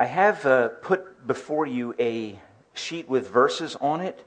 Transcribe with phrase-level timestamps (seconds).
[0.00, 2.38] I have uh, put before you a
[2.72, 4.24] sheet with verses on it.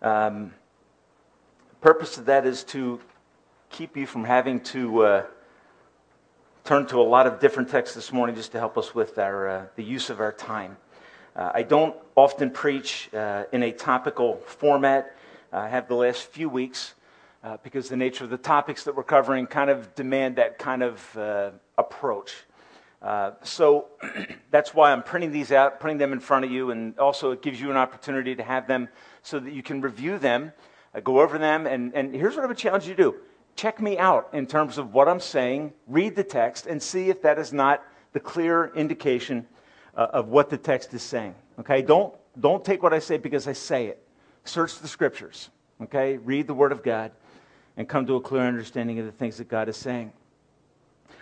[0.00, 0.54] Um,
[1.82, 2.98] purpose of that is to
[3.68, 5.26] keep you from having to uh,
[6.64, 9.46] turn to a lot of different texts this morning just to help us with our,
[9.46, 10.78] uh, the use of our time.
[11.36, 15.14] Uh, I don't often preach uh, in a topical format.
[15.52, 16.94] I have the last few weeks
[17.42, 20.82] uh, because the nature of the topics that we're covering kind of demand that kind
[20.82, 22.46] of approach.
[23.04, 23.88] Uh, so
[24.50, 27.42] that's why I'm printing these out, putting them in front of you, and also it
[27.42, 28.88] gives you an opportunity to have them
[29.22, 30.52] so that you can review them,
[30.94, 33.14] uh, go over them, and, and here's what I would challenge you to do.
[33.56, 37.20] Check me out in terms of what I'm saying, read the text, and see if
[37.22, 39.46] that is not the clear indication
[39.94, 41.34] uh, of what the text is saying.
[41.60, 41.82] Okay?
[41.82, 44.02] Don't, don't take what I say because I say it.
[44.44, 45.50] Search the scriptures.
[45.82, 46.16] Okay?
[46.16, 47.12] Read the Word of God
[47.76, 50.10] and come to a clear understanding of the things that God is saying.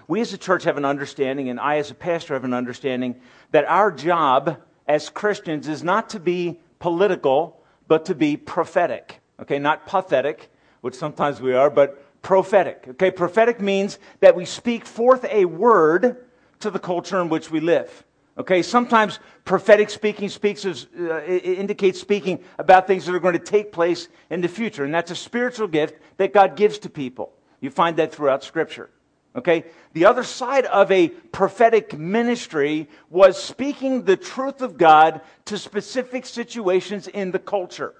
[0.09, 3.21] We as a church have an understanding, and I as a pastor have an understanding,
[3.51, 9.21] that our job as Christians is not to be political, but to be prophetic.
[9.41, 10.51] Okay, not pathetic,
[10.81, 12.85] which sometimes we are, but prophetic.
[12.91, 16.25] Okay, prophetic means that we speak forth a word
[16.61, 18.05] to the culture in which we live.
[18.39, 23.39] Okay, sometimes prophetic speaking speaks as, uh, indicates speaking about things that are going to
[23.39, 27.33] take place in the future, and that's a spiritual gift that God gives to people.
[27.61, 28.91] You find that throughout Scripture.
[29.35, 35.57] Okay, the other side of a prophetic ministry was speaking the truth of God to
[35.57, 37.95] specific situations in the culture.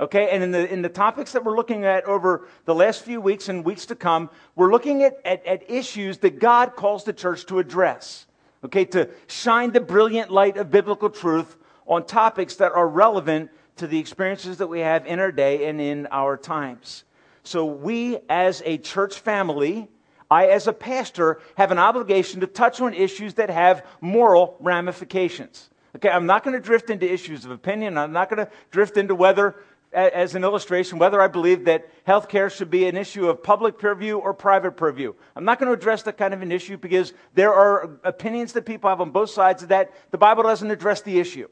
[0.00, 3.20] Okay, and in the, in the topics that we're looking at over the last few
[3.20, 7.12] weeks and weeks to come, we're looking at, at, at issues that God calls the
[7.12, 8.26] church to address
[8.66, 13.86] okay, to shine the brilliant light of biblical truth on topics that are relevant to
[13.86, 17.04] the experiences that we have in our day and in our times.
[17.44, 19.88] So, we as a church family,
[20.30, 25.70] I as a pastor, have an obligation to touch on issues that have moral ramifications.
[25.94, 27.96] Okay, I'm not going to drift into issues of opinion.
[27.96, 29.56] I'm not going to drift into whether
[29.92, 33.78] as an illustration whether I believe that health care should be an issue of public
[33.78, 35.14] purview or private purview.
[35.34, 38.66] I'm not going to address that kind of an issue because there are opinions that
[38.66, 39.92] people have on both sides of that.
[40.10, 41.48] The Bible doesn't address the issue.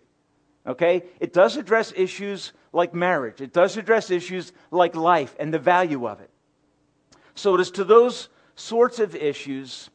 [0.66, 1.04] Okay?
[1.20, 6.06] It does address issues like marriage, it does address issues like life and the value
[6.08, 6.30] of it.
[7.34, 9.90] So it is to those sorts of issues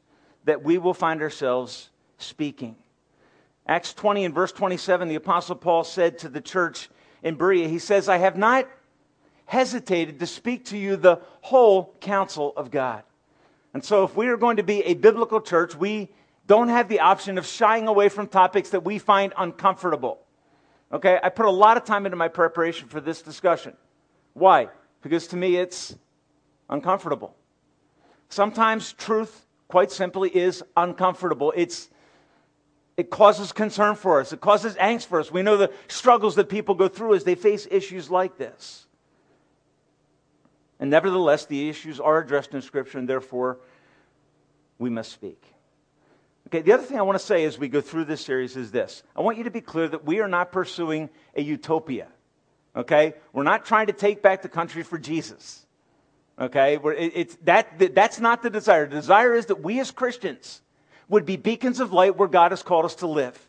[0.46, 2.76] that we will find ourselves speaking.
[3.68, 6.90] Acts 20 and verse 27, the Apostle Paul said to the church,
[7.22, 8.68] in Berea, he says, I have not
[9.46, 13.04] hesitated to speak to you the whole counsel of God.
[13.74, 16.10] And so, if we are going to be a biblical church, we
[16.48, 20.20] don't have the option of shying away from topics that we find uncomfortable.
[20.92, 23.74] Okay, I put a lot of time into my preparation for this discussion.
[24.34, 24.70] Why?
[25.04, 25.96] Because to me, it's
[26.70, 27.36] uncomfortable.
[28.30, 31.54] Sometimes truth, quite simply, is uncomfortable.
[31.56, 31.90] It's
[32.96, 34.34] it causes concern for us.
[34.34, 35.32] It causes angst for us.
[35.32, 38.88] We know the struggles that people go through as they face issues like this.
[40.82, 43.60] And nevertheless, the issues are addressed in Scripture, and therefore
[44.78, 45.42] we must speak.
[46.48, 48.72] Okay, the other thing I want to say as we go through this series is
[48.72, 52.08] this I want you to be clear that we are not pursuing a utopia.
[52.76, 53.14] Okay?
[53.34, 55.66] We're not trying to take back the country for Jesus.
[56.40, 56.76] Okay?
[56.76, 58.88] It, it's, that, that's not the desire.
[58.88, 60.62] The desire is that we as Christians,
[61.10, 63.48] would be beacons of light where God has called us to live.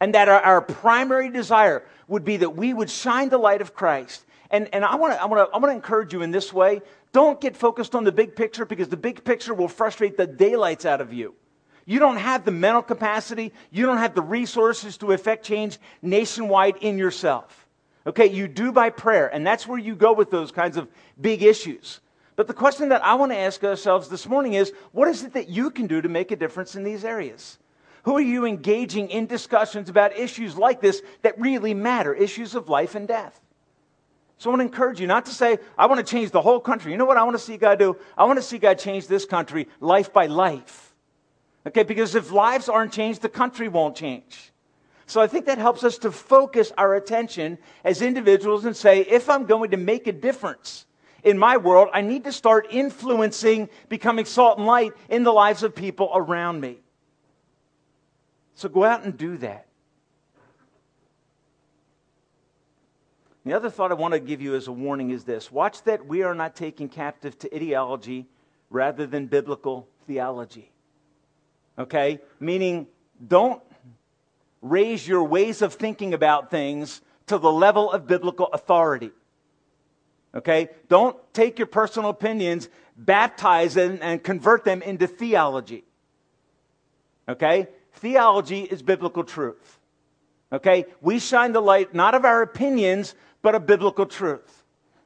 [0.00, 3.74] And that our, our primary desire would be that we would shine the light of
[3.74, 4.24] Christ.
[4.50, 6.82] And, and I want to I wanna, I wanna encourage you in this way.
[7.12, 10.84] Don't get focused on the big picture because the big picture will frustrate the daylights
[10.84, 11.34] out of you.
[11.86, 16.78] You don't have the mental capacity, you don't have the resources to effect change nationwide
[16.78, 17.66] in yourself.
[18.06, 20.88] Okay, you do by prayer, and that's where you go with those kinds of
[21.20, 22.00] big issues.
[22.36, 25.34] But the question that I want to ask ourselves this morning is what is it
[25.34, 27.58] that you can do to make a difference in these areas?
[28.04, 32.68] Who are you engaging in discussions about issues like this that really matter, issues of
[32.68, 33.40] life and death?
[34.36, 36.60] So I want to encourage you not to say, I want to change the whole
[36.60, 36.92] country.
[36.92, 37.96] You know what I want to see God do?
[38.18, 40.92] I want to see God change this country life by life.
[41.66, 44.52] Okay, because if lives aren't changed, the country won't change.
[45.06, 49.30] So I think that helps us to focus our attention as individuals and say, if
[49.30, 50.84] I'm going to make a difference,
[51.24, 55.62] in my world, I need to start influencing, becoming salt and light in the lives
[55.62, 56.78] of people around me.
[58.54, 59.66] So go out and do that.
[63.44, 66.06] The other thought I want to give you as a warning is this watch that
[66.06, 68.26] we are not taken captive to ideology
[68.70, 70.70] rather than biblical theology.
[71.78, 72.20] Okay?
[72.40, 72.86] Meaning,
[73.26, 73.62] don't
[74.62, 79.10] raise your ways of thinking about things to the level of biblical authority.
[80.34, 80.68] Okay?
[80.88, 85.84] Don't take your personal opinions, baptize them, and convert them into theology.
[87.28, 87.68] Okay?
[87.94, 89.78] theology is biblical truth.
[90.52, 90.86] Okay?
[91.00, 94.62] We shine the light not of our opinions, but of biblical truth.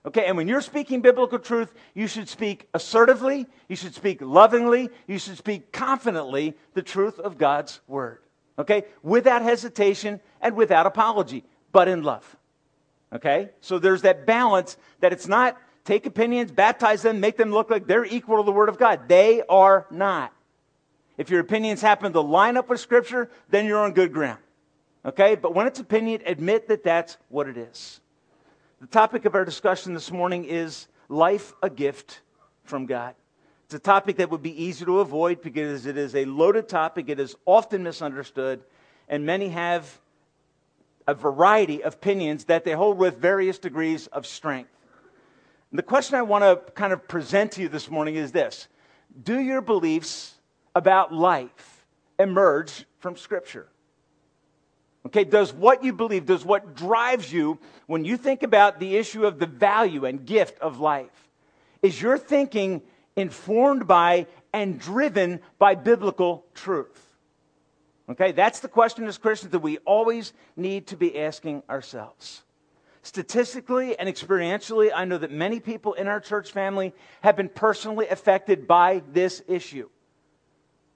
[0.07, 4.89] Okay, and when you're speaking biblical truth, you should speak assertively, you should speak lovingly,
[5.07, 8.21] you should speak confidently the truth of God's word.
[8.59, 12.38] Okay, without hesitation and without apology, but in love.
[13.13, 17.71] Okay, so there's that balance that it's not take opinions, baptize them, make them look
[17.71, 19.09] like they're equal to the word of God.
[19.09, 20.33] They are not.
[21.17, 24.39] If your opinions happen to line up with Scripture, then you're on good ground.
[25.05, 28.01] Okay, but when it's opinion, admit that that's what it is.
[28.81, 32.21] The topic of our discussion this morning is life a gift
[32.65, 33.15] from God.
[33.65, 37.09] It's a topic that would be easy to avoid because it is a loaded topic.
[37.09, 38.63] It is often misunderstood,
[39.09, 39.99] and many have
[41.09, 44.71] a variety of opinions that they hold with various degrees of strength.
[45.71, 48.69] And the question I want to kind of present to you this morning is this
[49.25, 50.35] Do your beliefs
[50.75, 51.87] about life
[52.19, 53.69] emerge from Scripture?
[55.07, 59.25] Okay, does what you believe, does what drives you when you think about the issue
[59.25, 61.29] of the value and gift of life,
[61.81, 62.83] is your thinking
[63.17, 67.08] informed by and driven by biblical truth?
[68.11, 72.43] Okay, that's the question as Christians that we always need to be asking ourselves.
[73.03, 78.09] Statistically and experientially, I know that many people in our church family have been personally
[78.09, 79.89] affected by this issue.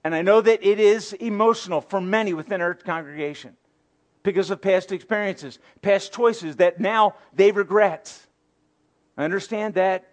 [0.03, 3.55] And I know that it is emotional for many within our congregation
[4.23, 8.17] because of past experiences, past choices that now they regret.
[9.17, 10.09] I understand that,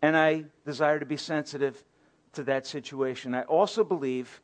[0.00, 1.82] and I desire to be sensitive
[2.34, 3.34] to that situation.
[3.34, 4.40] I also believe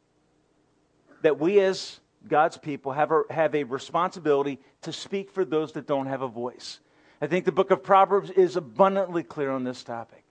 [1.23, 5.87] that we as God's people have a, have a responsibility to speak for those that
[5.87, 6.81] don't have a voice.
[7.21, 10.25] I think the book of Proverbs is abundantly clear on this topic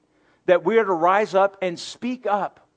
[0.45, 2.67] that we are to rise up and speak up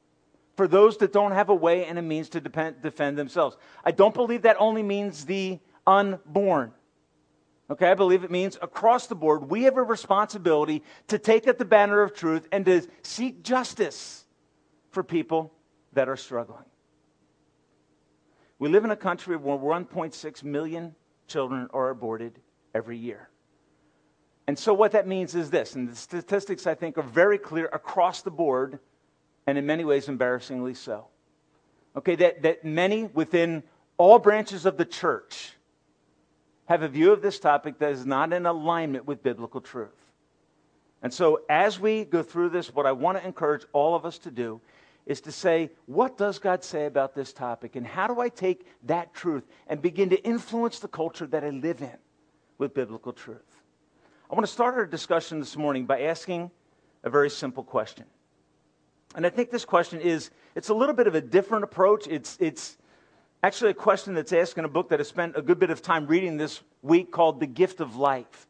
[0.56, 3.56] for those that don't have a way and a means to depend, defend themselves.
[3.84, 6.72] I don't believe that only means the unborn.
[7.70, 11.56] Okay, I believe it means across the board, we have a responsibility to take up
[11.56, 14.26] the banner of truth and to seek justice
[14.90, 15.52] for people
[15.92, 16.64] that are struggling.
[18.60, 20.94] We live in a country where 1.6 million
[21.26, 22.38] children are aborted
[22.74, 23.30] every year.
[24.46, 27.70] And so, what that means is this, and the statistics I think are very clear
[27.72, 28.78] across the board,
[29.46, 31.06] and in many ways embarrassingly so.
[31.96, 33.62] Okay, that, that many within
[33.96, 35.54] all branches of the church
[36.66, 40.12] have a view of this topic that is not in alignment with biblical truth.
[41.02, 44.18] And so, as we go through this, what I want to encourage all of us
[44.18, 44.60] to do
[45.06, 47.76] is to say, what does God say about this topic?
[47.76, 51.50] And how do I take that truth and begin to influence the culture that I
[51.50, 51.96] live in
[52.58, 53.38] with biblical truth?
[54.30, 56.50] I want to start our discussion this morning by asking
[57.02, 58.04] a very simple question.
[59.16, 62.06] And I think this question is, it's a little bit of a different approach.
[62.06, 62.76] It's, it's
[63.42, 65.82] actually a question that's asked in a book that I spent a good bit of
[65.82, 68.46] time reading this week called The Gift of Life.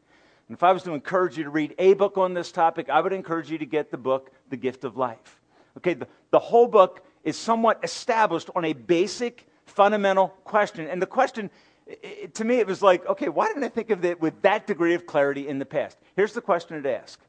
[0.47, 3.01] And if I was to encourage you to read a book on this topic, I
[3.01, 5.39] would encourage you to get the book, The Gift of Life.
[5.77, 10.87] Okay, the, the whole book is somewhat established on a basic, fundamental question.
[10.87, 11.49] And the question,
[11.85, 14.65] it, to me, it was like, okay, why didn't I think of it with that
[14.65, 15.97] degree of clarity in the past?
[16.15, 17.23] Here's the question it asks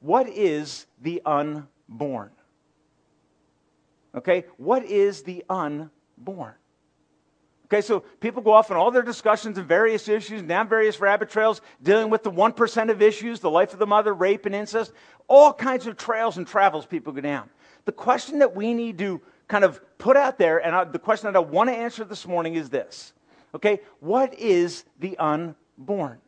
[0.00, 2.30] What is the unborn?
[4.14, 6.54] Okay, what is the unborn?
[7.66, 11.28] Okay, so people go off on all their discussions and various issues, down various rabbit
[11.28, 14.90] trails, dealing with the 1% of issues, the life of the mother, rape and incest,
[15.28, 17.50] all kinds of trails and travels people go down.
[17.88, 21.32] The question that we need to kind of put out there, and I, the question
[21.32, 23.14] that I want to answer this morning is this.
[23.54, 26.18] Okay, what is the unborn?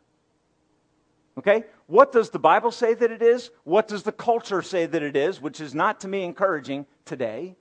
[1.37, 3.51] Okay, what does the Bible say that it is?
[3.65, 7.57] What does the culture say that it is, which is not to me encouraging today?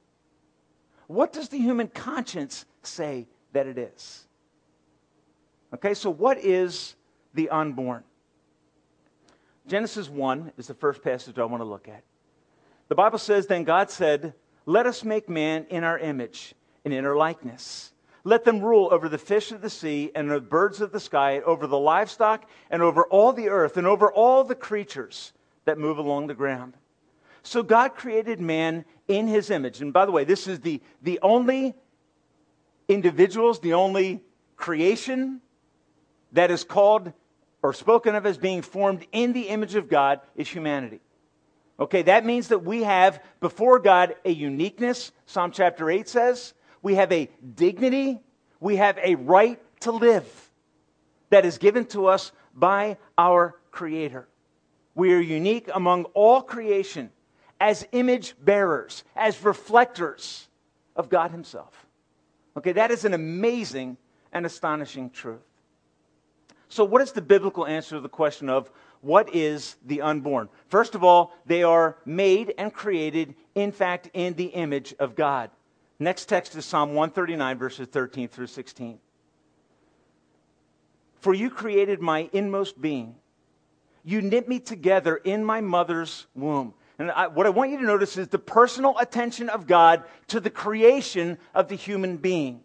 [1.08, 4.28] What does the human conscience say that it is.
[5.74, 6.96] Okay, so what is
[7.34, 8.06] the unborn?
[9.68, 12.04] Genesis 1 is the first passage I want to look at.
[12.90, 14.34] The Bible says, Then God said,
[14.66, 16.54] Let us make man in our image
[16.84, 17.94] and in our likeness.
[18.24, 21.40] Let them rule over the fish of the sea and the birds of the sky,
[21.40, 25.32] over the livestock and over all the earth and over all the creatures
[25.66, 26.74] that move along the ground.
[27.44, 29.82] So God created man in his image.
[29.82, 31.76] And by the way, this is the, the only
[32.88, 34.22] individuals, the only
[34.58, 35.40] creation
[36.34, 37.14] that is called
[37.62, 41.00] or spoken of as being formed in the image of God is humanity.
[41.80, 46.54] Okay, that means that we have before God a uniqueness, Psalm chapter 8 says.
[46.82, 48.20] We have a dignity.
[48.60, 50.52] We have a right to live
[51.30, 54.28] that is given to us by our Creator.
[54.96, 57.12] We are unique among all creation
[57.62, 60.50] as image bearers, as reflectors
[60.96, 61.86] of God Himself.
[62.58, 63.98] Okay, that is an amazing
[64.34, 65.40] and astonishing truth.
[66.68, 70.50] So, what is the biblical answer to the question of what is the unborn?
[70.68, 75.52] First of all, they are made and created, in fact, in the image of God.
[76.00, 79.00] Next text is Psalm 139, verses 13 through 16.
[81.20, 83.16] For you created my inmost being.
[84.04, 86.74] You knit me together in my mother's womb.
[86.98, 90.40] And I, what I want you to notice is the personal attention of God to
[90.40, 92.62] the creation of the human being.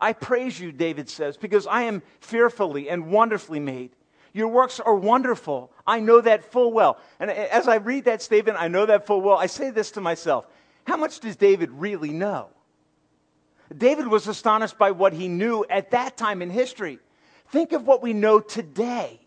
[0.00, 3.90] I praise you, David says, because I am fearfully and wonderfully made.
[4.34, 5.72] Your works are wonderful.
[5.86, 6.98] I know that full well.
[7.20, 9.38] And as I read that statement, I know that full well.
[9.38, 10.46] I say this to myself
[10.86, 12.48] How much does David really know?
[13.74, 16.98] David was astonished by what he knew at that time in history.
[17.48, 19.20] Think of what we know today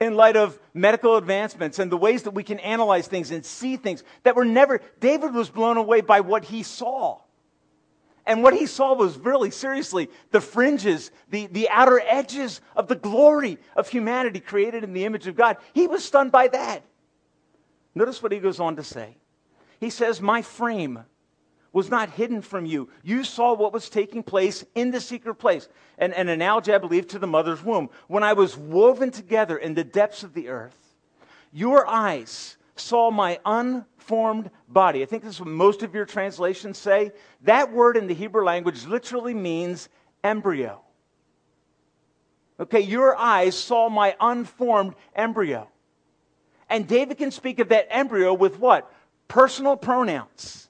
[0.00, 3.76] in light of medical advancements and the ways that we can analyze things and see
[3.76, 4.80] things that were never.
[4.98, 7.20] David was blown away by what he saw.
[8.26, 12.94] And what he saw was really, seriously, the fringes, the, the outer edges of the
[12.94, 15.58] glory of humanity created in the image of God.
[15.74, 16.82] He was stunned by that.
[17.94, 19.16] Notice what he goes on to say.
[19.78, 21.04] He says, My frame
[21.72, 22.88] was not hidden from you.
[23.02, 25.68] You saw what was taking place in the secret place.
[25.98, 27.90] And an analogy, I believe, to the mother's womb.
[28.06, 30.94] When I was woven together in the depths of the earth,
[31.52, 35.02] your eyes saw my un formed body.
[35.02, 37.12] I think this is what most of your translations say.
[37.42, 39.88] That word in the Hebrew language literally means
[40.22, 40.80] embryo.
[42.60, 45.68] Okay, your eyes saw my unformed embryo.
[46.68, 48.92] And David can speak of that embryo with what?
[49.28, 50.68] Personal pronouns.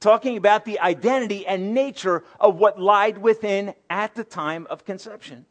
[0.00, 5.46] Talking about the identity and nature of what lied within at the time of conception.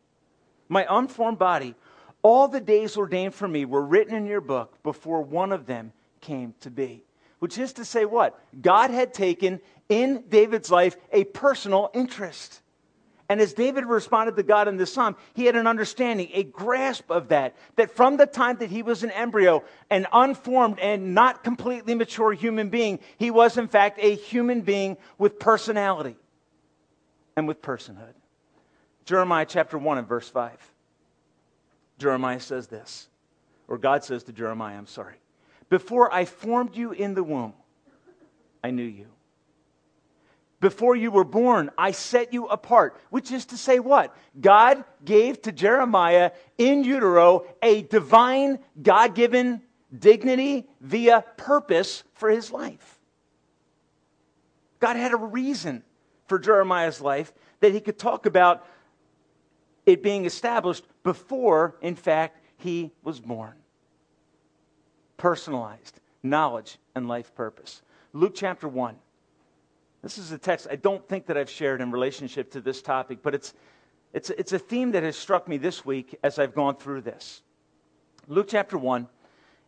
[0.70, 1.76] My unformed body,
[2.22, 5.92] all the days ordained for me were written in your book before one of them
[6.26, 7.04] came to be.
[7.40, 8.40] Which is to say, what?
[8.60, 12.62] God had taken in David's life a personal interest.
[13.28, 17.10] And as David responded to God in this psalm, he had an understanding, a grasp
[17.10, 21.44] of that, that from the time that he was an embryo, an unformed and not
[21.44, 26.16] completely mature human being, he was in fact a human being with personality
[27.36, 28.14] and with personhood.
[29.06, 30.52] Jeremiah chapter 1 and verse 5.
[31.98, 33.08] Jeremiah says this,
[33.68, 35.16] or God says to Jeremiah, I'm sorry.
[35.70, 37.54] Before I formed you in the womb,
[38.64, 39.08] I knew you.
[40.60, 43.00] Before you were born, I set you apart.
[43.10, 44.16] Which is to say, what?
[44.40, 49.62] God gave to Jeremiah in utero a divine, God given
[49.98, 53.00] dignity via purpose for his life.
[54.80, 55.84] God had a reason
[56.28, 58.66] for Jeremiah's life that he could talk about
[59.86, 63.54] it being established before, in fact, he was born
[65.18, 67.82] personalized knowledge and life purpose.
[68.14, 68.96] Luke chapter 1.
[70.02, 73.20] This is a text I don't think that I've shared in relationship to this topic,
[73.22, 73.54] but it's,
[74.14, 77.42] it's, it's a theme that has struck me this week as I've gone through this.
[78.28, 79.08] Luke chapter 1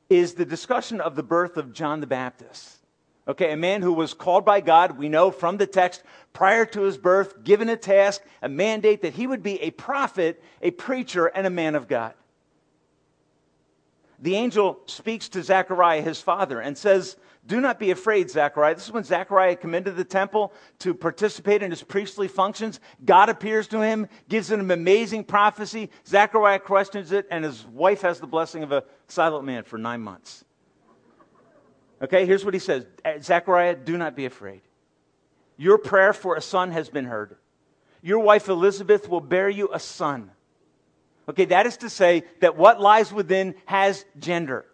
[0.10, 2.78] is the discussion of the birth of John the Baptist.
[3.28, 6.02] Okay, a man who was called by God, we know from the text,
[6.32, 10.42] prior to his birth, given a task, a mandate that he would be a prophet,
[10.62, 12.14] a preacher, and a man of God
[14.20, 18.76] the angel speaks to Zechariah, his father, and says, Do not be afraid, Zechariah.
[18.76, 22.80] This is when Zechariah come into the temple to participate in his priestly functions.
[23.06, 25.92] God appears to him, gives him an amazing prophecy.
[26.08, 30.02] Zechariah questions it, and his wife has the blessing of a silent man for nine
[30.02, 30.44] months.
[32.02, 34.62] Okay, here's what he says eh, Zechariah, do not be afraid.
[35.58, 37.36] Your prayer for a son has been heard.
[38.02, 40.32] Your wife Elizabeth will bear you a son
[41.30, 44.66] Okay, that is to say that what lies within has gender.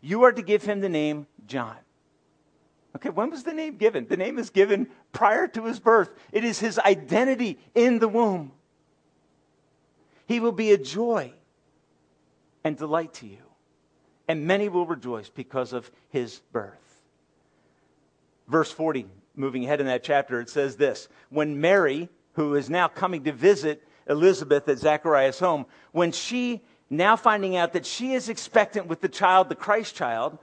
[0.00, 1.76] You are to give him the name John.
[2.96, 4.06] Okay, when was the name given?
[4.06, 6.10] The name is given prior to his birth.
[6.32, 8.52] It is his identity in the womb.
[10.26, 11.32] He will be a joy
[12.62, 13.42] and delight to you,
[14.26, 17.02] and many will rejoice because of his birth.
[18.48, 22.88] Verse 40, moving ahead in that chapter, it says this When Mary, who is now
[22.88, 28.28] coming to visit Elizabeth at Zechariah's home, when she, now finding out that she is
[28.28, 30.38] expectant with the child, the Christ child,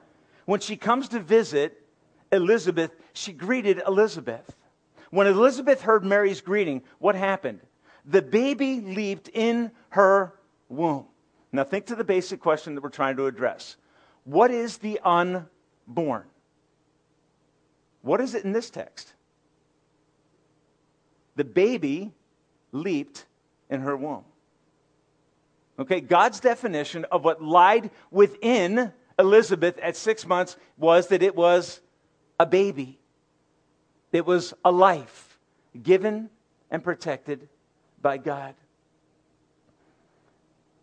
[0.45, 1.85] when she comes to visit
[2.31, 4.55] Elizabeth, she greeted Elizabeth.
[5.09, 7.59] When Elizabeth heard Mary's greeting, what happened?
[8.05, 10.33] The baby leaped in her
[10.69, 11.05] womb.
[11.51, 13.75] Now, think to the basic question that we're trying to address
[14.23, 16.25] What is the unborn?
[18.01, 19.13] What is it in this text?
[21.35, 22.13] The baby
[22.71, 23.25] leaped
[23.71, 24.25] in her womb.
[25.79, 31.81] Okay, God's definition of what lied within Elizabeth at six months was that it was
[32.39, 32.99] a baby.
[34.11, 35.39] It was a life
[35.81, 36.29] given
[36.69, 37.47] and protected
[38.01, 38.53] by God.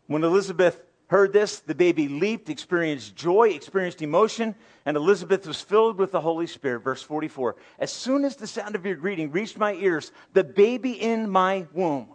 [0.07, 4.55] When Elizabeth heard this, the baby leaped, experienced joy, experienced emotion,
[4.87, 6.81] and Elizabeth was filled with the Holy Spirit.
[6.81, 10.93] Verse 44 As soon as the sound of your greeting reached my ears, the baby
[10.93, 12.09] in my womb.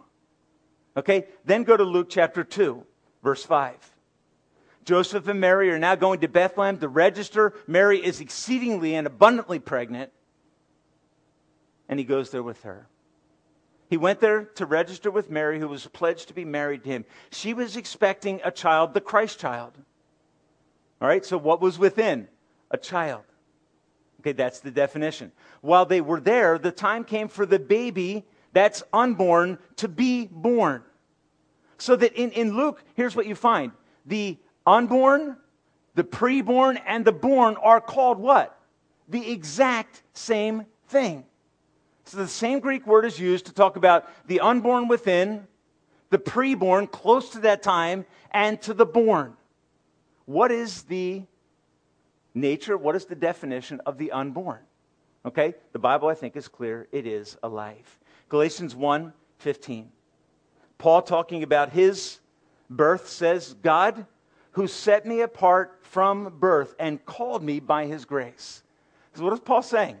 [0.96, 2.84] Okay, then go to Luke chapter 2,
[3.22, 3.76] verse 5.
[4.84, 7.54] Joseph and Mary are now going to Bethlehem to register.
[7.66, 10.12] Mary is exceedingly and abundantly pregnant,
[11.88, 12.86] and he goes there with her.
[13.88, 17.04] He went there to register with Mary, who was pledged to be married to him.
[17.30, 19.72] She was expecting a child, the Christ child.
[21.00, 22.28] All right, so what was within?
[22.70, 23.24] A child.
[24.20, 25.32] Okay, that's the definition.
[25.60, 30.82] While they were there, the time came for the baby that's unborn to be born.
[31.76, 33.72] So that in, in Luke, here's what you find
[34.06, 35.36] the unborn,
[35.94, 38.58] the preborn, and the born are called what?
[39.08, 41.24] The exact same thing.
[42.04, 45.46] So the same Greek word is used to talk about the unborn within,
[46.10, 49.34] the preborn close to that time, and to the born.
[50.26, 51.22] What is the
[52.34, 54.60] nature, what is the definition of the unborn?
[55.26, 56.86] Okay, the Bible I think is clear.
[56.92, 57.98] It is a life.
[58.28, 59.90] Galatians 1 15.
[60.78, 62.18] Paul talking about his
[62.70, 64.06] birth says, God
[64.54, 68.62] who set me apart from birth and called me by his grace.
[69.14, 69.98] So what is Paul saying?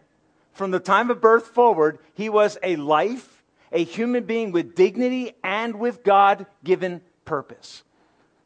[0.52, 5.32] From the time of birth forward, he was a life, a human being with dignity
[5.42, 7.82] and with God given purpose.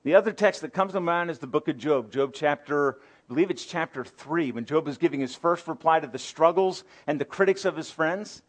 [0.05, 3.29] The other text that comes to mind is the book of Job, Job chapter, I
[3.29, 7.21] believe it's chapter 3, when Job is giving his first reply to the struggles and
[7.21, 8.43] the critics of his friends.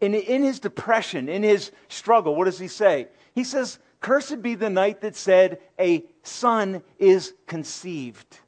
[0.00, 3.08] In, in his depression, in his struggle, what does he say?
[3.34, 8.38] He says, Cursed be the night that said, A son is conceived.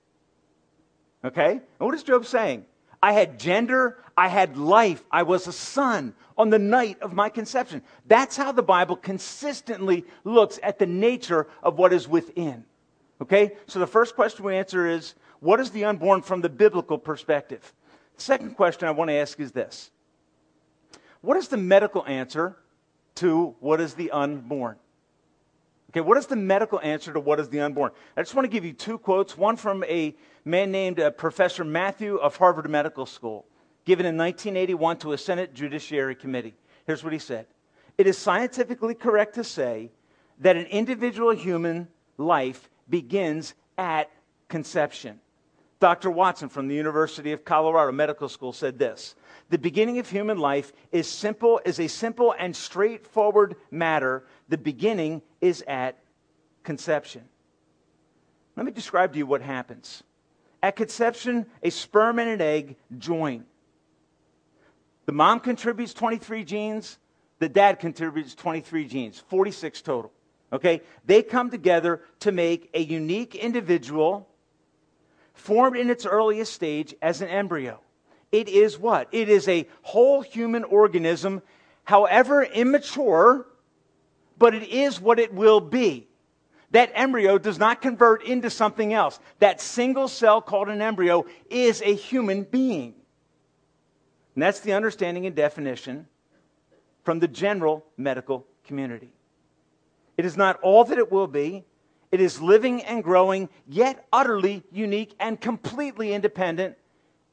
[1.24, 1.52] Okay?
[1.52, 2.66] And what is Job saying?
[3.02, 7.28] I had gender, I had life, I was a son on the night of my
[7.28, 7.82] conception.
[8.06, 12.64] That's how the Bible consistently looks at the nature of what is within.
[13.22, 13.52] Okay?
[13.66, 17.72] So the first question we answer is what is the unborn from the biblical perspective?
[18.16, 19.90] The second question I want to ask is this
[21.20, 22.56] What is the medical answer
[23.16, 24.76] to what is the unborn?
[25.90, 27.92] Okay, what is the medical answer to what is the unborn?
[28.16, 31.64] I just want to give you two quotes one from a man named uh, Professor
[31.64, 33.46] Matthew of Harvard Medical School,
[33.84, 36.54] given in 1981 to a Senate Judiciary Committee.
[36.86, 37.46] Here's what he said
[37.96, 39.90] It is scientifically correct to say
[40.40, 44.10] that an individual human life begins at
[44.48, 45.20] conception.
[45.80, 46.10] Dr.
[46.10, 49.14] Watson from the University of Colorado Medical School said this
[49.48, 54.24] The beginning of human life is simple is a simple and straightforward matter.
[54.48, 55.98] The beginning is at
[56.64, 57.22] conception.
[58.56, 60.02] Let me describe to you what happens.
[60.62, 63.44] At conception, a sperm and an egg join.
[65.04, 66.98] The mom contributes 23 genes,
[67.38, 70.12] the dad contributes 23 genes, 46 total.
[70.52, 70.82] Okay?
[71.04, 74.28] They come together to make a unique individual
[75.34, 77.78] formed in its earliest stage as an embryo.
[78.32, 79.08] It is what?
[79.12, 81.42] It is a whole human organism,
[81.84, 83.46] however immature,
[84.38, 86.08] but it is what it will be.
[86.72, 89.20] That embryo does not convert into something else.
[89.38, 92.94] That single cell called an embryo is a human being.
[94.34, 96.06] And that's the understanding and definition
[97.04, 99.12] from the general medical community.
[100.18, 101.64] It is not all that it will be,
[102.10, 106.76] it is living and growing, yet utterly unique and completely independent,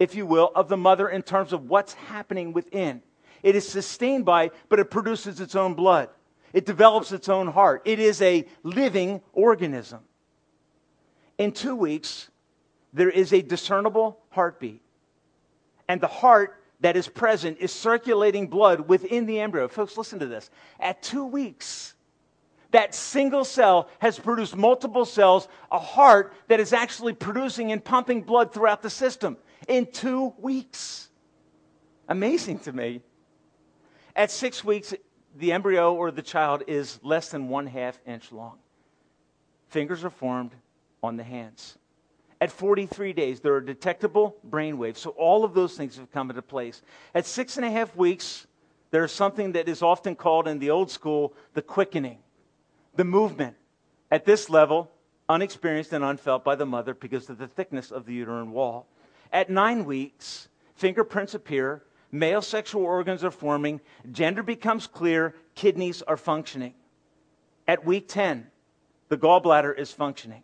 [0.03, 3.01] if you will, of the mother in terms of what's happening within.
[3.41, 6.09] It is sustained by, but it produces its own blood.
[6.51, 7.81] It develops its own heart.
[7.85, 10.01] It is a living organism.
[11.37, 12.29] In two weeks,
[12.91, 14.81] there is a discernible heartbeat.
[15.87, 19.69] And the heart that is present is circulating blood within the embryo.
[19.69, 20.49] Folks, listen to this.
[20.81, 21.95] At two weeks,
[22.71, 28.21] that single cell has produced multiple cells, a heart that is actually producing and pumping
[28.21, 29.37] blood throughout the system
[29.67, 31.09] in two weeks.
[32.07, 33.01] Amazing to me.
[34.15, 34.93] At six weeks,
[35.35, 38.59] the embryo or the child is less than one half inch long.
[39.69, 40.51] Fingers are formed
[41.01, 41.77] on the hands.
[42.39, 44.99] At 43 days, there are detectable brain waves.
[44.99, 46.81] So all of those things have come into place.
[47.15, 48.45] At six and a half weeks,
[48.91, 52.19] there's something that is often called in the old school the quickening
[52.95, 53.55] the movement
[54.11, 54.91] at this level,
[55.29, 58.87] unexperienced and unfelt by the mother because of the thickness of the uterine wall.
[59.33, 66.17] At nine weeks, fingerprints appear, male sexual organs are forming, gender becomes clear, kidneys are
[66.17, 66.75] functioning.
[67.67, 68.47] At week 10,
[69.09, 70.43] the gallbladder is functioning.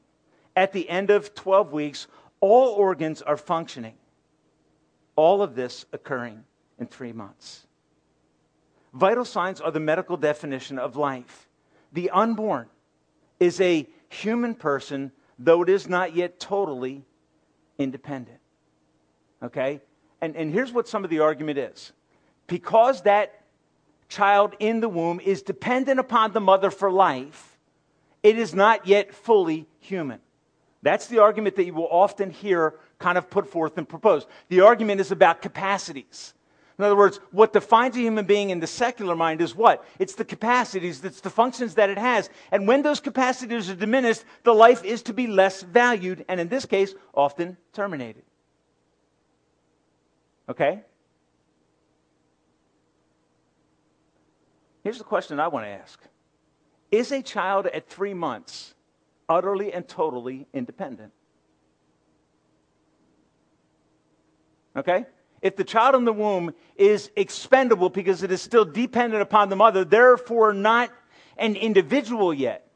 [0.55, 2.07] At the end of 12 weeks,
[2.39, 3.93] all organs are functioning.
[5.15, 6.43] All of this occurring
[6.79, 7.67] in three months.
[8.93, 11.47] Vital signs are the medical definition of life.
[11.93, 12.67] The unborn
[13.39, 17.05] is a human person, though it is not yet totally
[17.77, 18.39] independent.
[19.41, 19.81] Okay?
[20.21, 21.91] And, and here's what some of the argument is
[22.47, 23.43] because that
[24.09, 27.57] child in the womb is dependent upon the mother for life,
[28.23, 30.19] it is not yet fully human.
[30.81, 34.27] That's the argument that you will often hear kind of put forth and proposed.
[34.49, 36.33] The argument is about capacities.
[36.77, 39.85] In other words, what defines a human being in the secular mind is what?
[39.99, 42.29] It's the capacities, it's the functions that it has.
[42.51, 46.47] And when those capacities are diminished, the life is to be less valued, and in
[46.47, 48.23] this case, often terminated.
[50.49, 50.81] Okay?
[54.83, 56.01] Here's the question I want to ask
[56.91, 58.73] Is a child at three months
[59.27, 61.13] utterly and totally independent?
[64.75, 65.05] Okay?
[65.41, 69.55] If the child in the womb is expendable because it is still dependent upon the
[69.55, 70.91] mother, therefore not
[71.37, 72.69] an individual yet,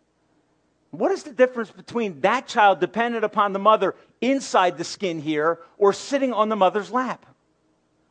[0.92, 5.60] what is the difference between that child dependent upon the mother inside the skin here
[5.78, 7.33] or sitting on the mother's lap?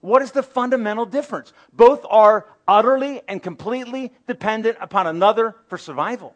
[0.02, 1.52] What is the fundamental difference?
[1.72, 6.34] Both are utterly and completely dependent upon another for survival.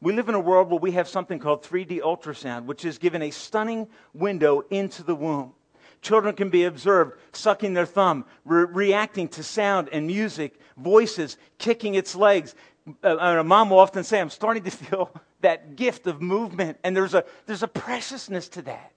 [0.00, 3.20] We live in a world where we have something called 3D ultrasound, which is given
[3.20, 5.52] a stunning window into the womb.
[6.00, 11.94] Children can be observed sucking their thumb, re- reacting to sound and music, voices, kicking
[11.94, 12.54] its legs.
[13.02, 15.10] Uh, a mom will often say, I'm starting to feel
[15.44, 16.78] that gift of movement.
[16.82, 18.92] And there's a, there's a preciousness to that.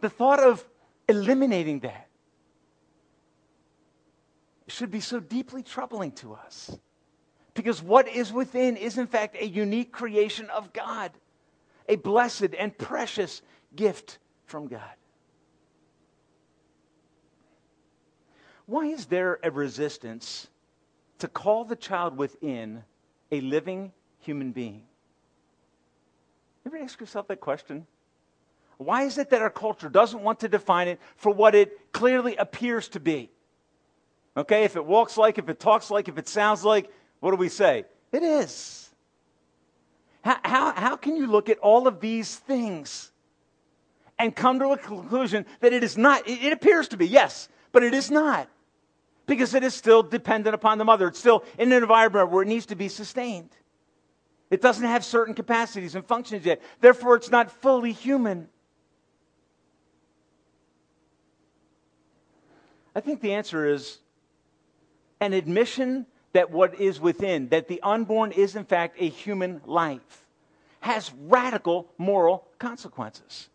[0.00, 0.66] The thought of
[1.08, 2.08] eliminating that
[4.68, 6.76] should be so deeply troubling to us.
[7.54, 11.10] Because what is within is, in fact, a unique creation of God,
[11.88, 13.42] a blessed and precious
[13.74, 14.80] gift from God.
[18.66, 20.48] Why is there a resistance
[21.18, 22.82] to call the child within
[23.30, 24.85] a living human being?
[26.66, 27.86] Ever ask yourself that question?
[28.78, 32.36] Why is it that our culture doesn't want to define it for what it clearly
[32.36, 33.30] appears to be?
[34.36, 37.36] Okay, if it walks like, if it talks like, if it sounds like, what do
[37.36, 37.84] we say?
[38.12, 38.90] It is.
[40.22, 43.12] How, how, how can you look at all of these things
[44.18, 46.28] and come to a conclusion that it is not?
[46.28, 48.48] It, it appears to be, yes, but it is not.
[49.26, 51.08] Because it is still dependent upon the mother.
[51.08, 53.50] It's still in an environment where it needs to be sustained.
[54.50, 56.62] It doesn't have certain capacities and functions yet.
[56.80, 58.48] Therefore, it's not fully human.
[62.94, 63.98] I think the answer is
[65.20, 70.26] an admission that what is within, that the unborn is in fact a human life,
[70.80, 73.48] has radical moral consequences.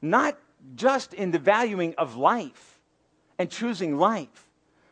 [0.00, 0.38] Not
[0.74, 2.80] just in the valuing of life
[3.38, 4.48] and choosing life,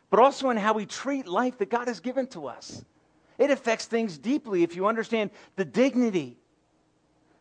[0.09, 2.83] but also in how we treat life that God has given to us.
[3.37, 6.37] It affects things deeply if you understand the dignity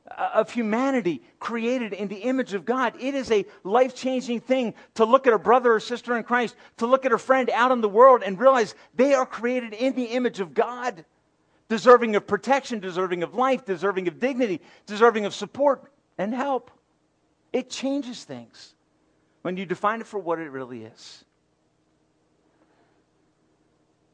[0.08, 2.94] uh, of humanity created in the image of God.
[3.00, 6.54] It is a life changing thing to look at a brother or sister in Christ,
[6.76, 9.94] to look at a friend out in the world and realize they are created in
[9.94, 11.04] the image of God,
[11.68, 16.70] deserving of protection, deserving of life, deserving of dignity, deserving of support and help.
[17.52, 18.74] It changes things
[19.42, 21.24] when you define it for what it really is.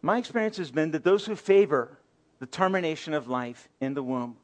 [0.03, 1.97] My experience has been that those who favor
[2.41, 4.37] the termination of life in the womb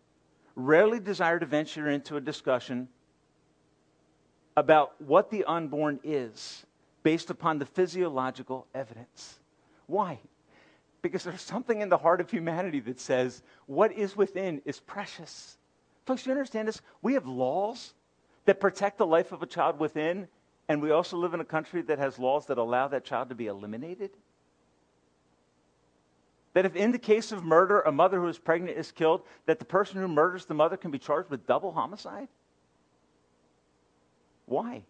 [0.54, 2.88] rarely desire to venture into a discussion
[4.56, 6.64] about what the unborn is
[7.02, 9.40] based upon the physiological evidence.
[9.86, 10.20] Why?
[11.02, 15.56] Because there's something in the heart of humanity that says what is within is precious.
[16.06, 16.80] Folks, do you understand this?
[17.02, 17.94] We have laws
[18.44, 20.28] that protect the life of a child within,
[20.68, 23.34] and we also live in a country that has laws that allow that child to
[23.34, 24.10] be eliminated.
[26.58, 29.60] That if in the case of murder, a mother who is pregnant is killed, that
[29.60, 32.26] the person who murders the mother can be charged with double homicide?
[34.46, 34.82] Why?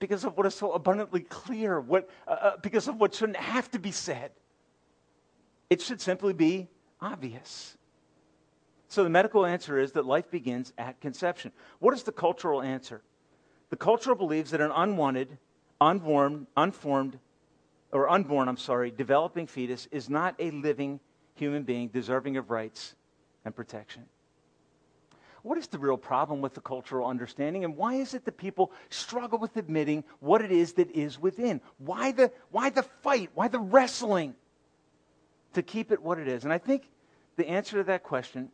[0.00, 3.70] Because of what is so abundantly clear, what, uh, uh, because of what shouldn't have
[3.70, 4.32] to be said.
[5.70, 6.66] It should simply be
[7.00, 7.78] obvious.
[8.88, 11.52] So the medical answer is that life begins at conception.
[11.78, 13.02] What is the cultural answer?
[13.70, 15.38] The cultural believes that an unwanted,
[15.80, 17.20] unformed, unformed
[17.96, 21.00] or unborn, I'm sorry, developing fetus is not a living
[21.34, 22.94] human being deserving of rights
[23.44, 24.04] and protection.
[25.42, 28.70] What is the real problem with the cultural understanding, and why is it that people
[28.90, 31.62] struggle with admitting what it is that is within?
[31.78, 33.30] Why the, why the fight?
[33.34, 34.34] Why the wrestling
[35.54, 36.44] to keep it what it is?
[36.44, 36.90] And I think
[37.36, 38.50] the answer to that question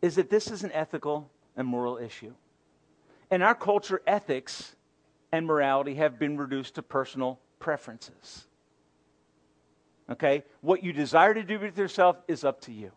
[0.00, 2.32] is that this is an ethical and moral issue.
[3.30, 4.76] In our culture, ethics
[5.30, 8.46] and morality have been reduced to personal preferences.
[10.10, 10.42] Okay?
[10.60, 12.90] What you desire to do with yourself is up to you.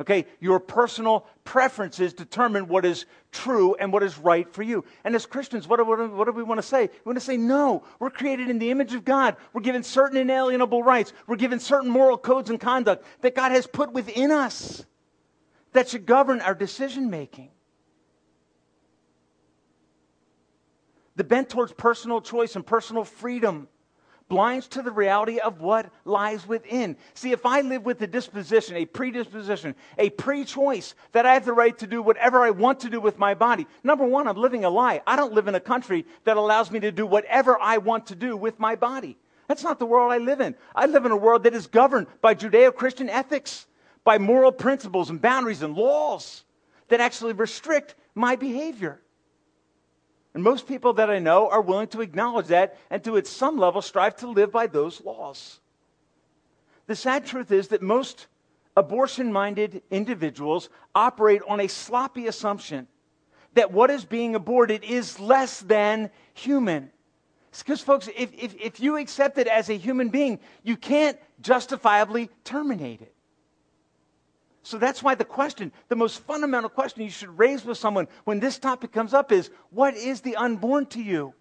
[0.00, 0.26] Okay?
[0.40, 4.84] Your personal preferences determine what is true and what is right for you.
[5.04, 6.90] And as Christians, what do, what do we want to say?
[7.04, 9.36] We want to say, no, we're created in the image of God.
[9.52, 11.12] We're given certain inalienable rights.
[11.26, 14.84] We're given certain moral codes and conduct that God has put within us
[15.72, 17.50] that should govern our decision making.
[21.16, 23.68] The bent towards personal choice and personal freedom
[24.28, 26.96] blinds to the reality of what lies within.
[27.14, 31.44] See, if I live with a disposition, a predisposition, a pre choice that I have
[31.44, 34.36] the right to do whatever I want to do with my body, number one, I'm
[34.36, 35.02] living a lie.
[35.06, 38.14] I don't live in a country that allows me to do whatever I want to
[38.14, 39.18] do with my body.
[39.48, 40.54] That's not the world I live in.
[40.74, 43.66] I live in a world that is governed by Judeo Christian ethics,
[44.02, 46.44] by moral principles and boundaries and laws
[46.88, 49.01] that actually restrict my behavior.
[50.34, 53.58] And most people that I know are willing to acknowledge that and to, at some
[53.58, 55.60] level, strive to live by those laws.
[56.86, 58.26] The sad truth is that most
[58.76, 62.88] abortion minded individuals operate on a sloppy assumption
[63.54, 66.90] that what is being aborted is less than human.
[67.58, 72.30] Because, folks, if, if, if you accept it as a human being, you can't justifiably
[72.44, 73.14] terminate it.
[74.62, 78.38] So that's why the question, the most fundamental question you should raise with someone when
[78.38, 81.34] this topic comes up is what is the unborn to you?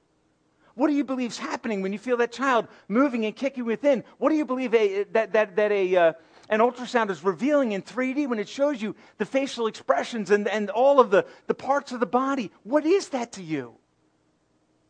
[0.73, 4.03] What do you believe is happening when you feel that child moving and kicking within?
[4.17, 6.13] What do you believe a, that, that, that a, uh,
[6.49, 10.69] an ultrasound is revealing in 3D when it shows you the facial expressions and, and
[10.69, 12.51] all of the, the parts of the body?
[12.63, 13.75] What is that to you?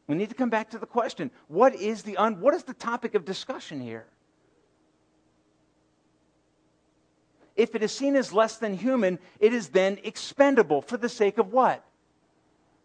[0.08, 2.74] We need to come back to the question what is, the un, what is the
[2.74, 4.06] topic of discussion here?
[7.62, 11.38] If it is seen as less than human, it is then expendable for the sake
[11.38, 11.86] of what?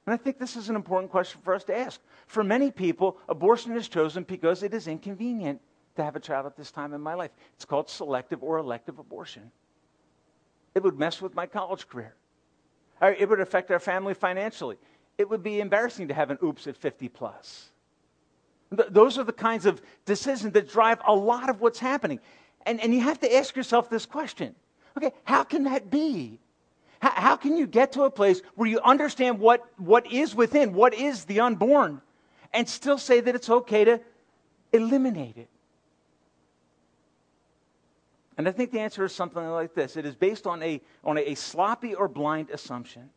[0.04, 1.98] And I think this is an important question for us to ask.
[2.26, 5.62] For many people, abortion is chosen because it is inconvenient
[5.96, 7.30] to have a child at this time in my life.
[7.54, 9.50] It's called selective or elective abortion.
[10.74, 12.14] It would mess with my college career.
[13.00, 14.76] It would affect our family financially.
[15.16, 17.70] It would be embarrassing to have an oops at 50 plus.
[18.70, 22.20] Those are the kinds of decisions that drive a lot of what's happening.
[22.66, 24.54] And, and you have to ask yourself this question
[24.96, 26.38] okay, how can that be?
[27.00, 30.72] How, how can you get to a place where you understand what, what is within,
[30.72, 32.00] what is the unborn,
[32.52, 34.00] and still say that it's okay to
[34.72, 35.48] eliminate it?
[38.38, 41.18] And I think the answer is something like this it is based on a, on
[41.18, 43.10] a, a sloppy or blind assumption.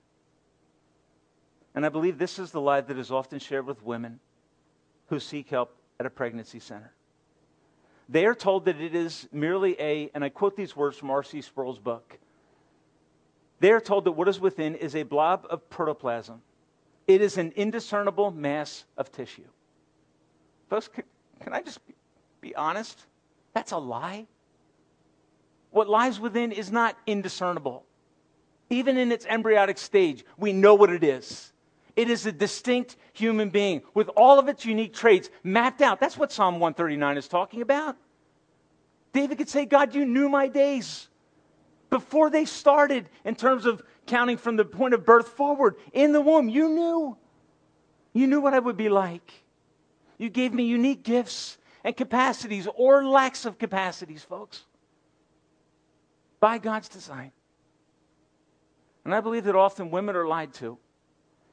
[1.76, 4.20] And I believe this is the lie that is often shared with women
[5.08, 6.94] who seek help at a pregnancy center.
[8.10, 11.42] They are told that it is merely a, and I quote these words from R.C.
[11.42, 12.18] Sproul's book.
[13.60, 16.42] They are told that what is within is a blob of protoplasm.
[17.08, 19.48] It is an indiscernible mass of tissue.
[20.70, 21.04] Folks, can,
[21.40, 21.80] can I just
[22.42, 23.00] be honest?
[23.54, 24.26] That's a lie.
[25.70, 27.86] What lies within is not indiscernible.
[28.72, 31.52] Even in its embryonic stage, we know what it is.
[31.96, 36.00] It is a distinct human being with all of its unique traits mapped out.
[36.00, 37.98] That's what Psalm 139 is talking about.
[39.14, 41.08] David could say, God, you knew my days
[41.90, 45.76] before they started in terms of counting from the point of birth forward.
[45.94, 47.18] In the womb, you knew.
[48.14, 49.44] You knew what I would be like.
[50.18, 54.66] You gave me unique gifts and capacities or lacks of capacities, folks,
[56.40, 57.32] by God's design.
[59.06, 60.78] And I believe that often women are lied to.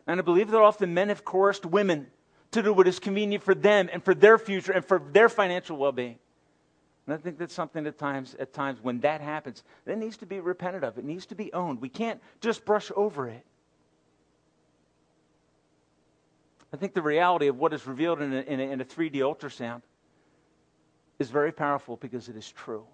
[0.06, 2.06] And I believe that often men have coerced women
[2.52, 5.76] to do what is convenient for them and for their future and for their financial
[5.76, 6.18] well being.
[7.06, 10.26] And I think that's something at times, at times when that happens, that needs to
[10.26, 10.98] be repented of.
[10.98, 11.80] It needs to be owned.
[11.80, 13.44] We can't just brush over it.
[16.72, 19.16] I think the reality of what is revealed in a, in a, in a 3D
[19.16, 19.82] ultrasound
[21.18, 22.84] is very powerful because it is true.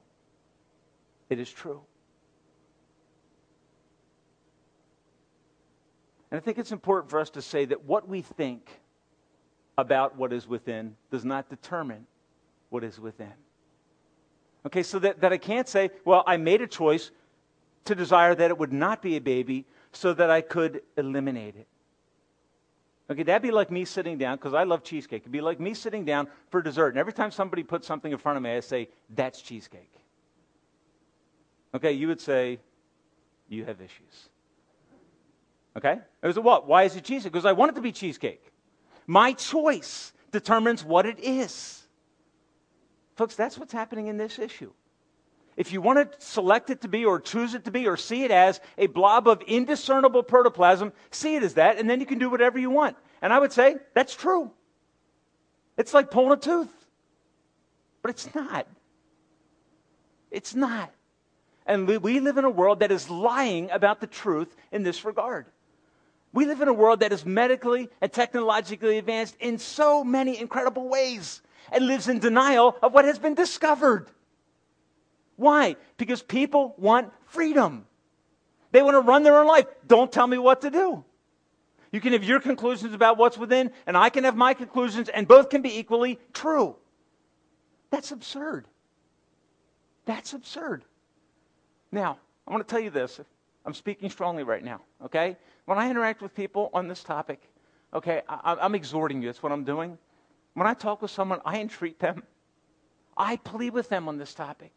[1.30, 1.80] It is true.
[6.32, 8.80] And I think it's important for us to say that what we think
[9.76, 12.06] about what is within does not determine
[12.70, 13.34] what is within.
[14.64, 17.10] Okay, so that, that I can't say, well, I made a choice
[17.84, 21.66] to desire that it would not be a baby so that I could eliminate it.
[23.10, 25.24] Okay, that'd be like me sitting down, because I love cheesecake.
[25.24, 26.90] It'd be like me sitting down for dessert.
[26.90, 29.92] And every time somebody puts something in front of me, I say, that's cheesecake.
[31.74, 32.58] Okay, you would say,
[33.50, 34.30] you have issues.
[35.76, 35.98] Okay?
[36.22, 36.66] It was what?
[36.66, 37.32] Why is it cheesecake?
[37.32, 38.52] Because I want it to be cheesecake.
[39.06, 41.82] My choice determines what it is.
[43.16, 44.72] Folks, that's what's happening in this issue.
[45.56, 48.24] if you want to select it to be or choose it to be or see
[48.24, 52.18] it as a blob of indiscernible protoplasm, see it as that, and then you can
[52.18, 52.96] do whatever you want.
[53.20, 54.50] And I would say that's true.
[55.76, 56.72] It's like pulling a tooth.
[58.00, 58.66] But it's not.
[60.30, 60.92] It's not.
[61.66, 65.46] And we live in a world that is lying about the truth in this regard.
[66.32, 70.88] We live in a world that is medically and technologically advanced in so many incredible
[70.88, 74.08] ways and lives in denial of what has been discovered.
[75.36, 75.76] Why?
[75.96, 77.86] Because people want freedom.
[78.70, 79.66] They want to run their own life.
[79.86, 81.04] Don't tell me what to do.
[81.90, 85.28] You can have your conclusions about what's within, and I can have my conclusions, and
[85.28, 86.76] both can be equally true.
[87.90, 88.66] That's absurd.
[90.06, 90.84] That's absurd.
[91.90, 92.18] Now,
[92.48, 93.20] I want to tell you this.
[93.66, 95.36] I'm speaking strongly right now, okay?
[95.64, 97.40] When I interact with people on this topic,
[97.94, 99.28] okay, I, am exhorting you.
[99.28, 99.98] That's what I'm doing.
[100.54, 102.22] When I talk with someone, I entreat them.
[103.16, 104.72] I plead with them on this topic.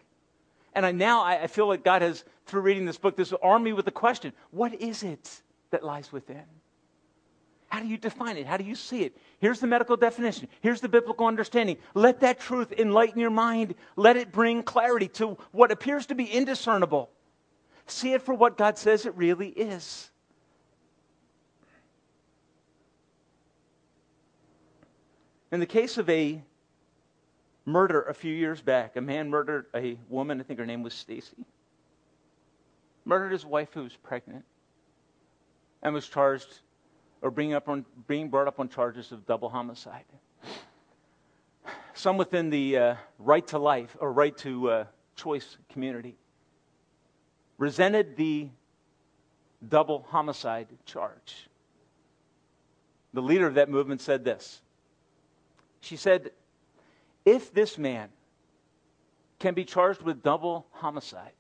[0.74, 3.66] And I, now I, I feel like God has, through reading this book, this armed
[3.66, 6.44] me with the question what is it that lies within?
[7.70, 8.46] How do you define it?
[8.46, 9.18] How do you see it?
[9.40, 10.48] Here's the medical definition.
[10.62, 11.78] Here's the biblical understanding.
[11.94, 13.76] Let that truth enlighten your mind.
[13.96, 17.10] Let it bring clarity to what appears to be indiscernible.
[17.88, 20.10] See it for what God says it really is.
[25.56, 26.44] In the case of a
[27.66, 30.94] murder a few years back, a man murdered a woman, I think her name was
[30.94, 31.46] Stacy.
[33.06, 34.44] Murdered his wife who was pregnant
[35.82, 36.60] and was charged
[37.22, 40.04] or being, up on, being brought up on charges of double homicide.
[41.94, 46.18] Some within the uh, right to life or right to uh, choice community
[47.58, 48.50] resented the
[49.70, 51.48] double homicide charge.
[53.14, 54.62] The leader of that movement said this
[55.86, 56.32] she said,
[57.26, 58.10] if this man
[59.40, 61.34] can be charged with double homicide,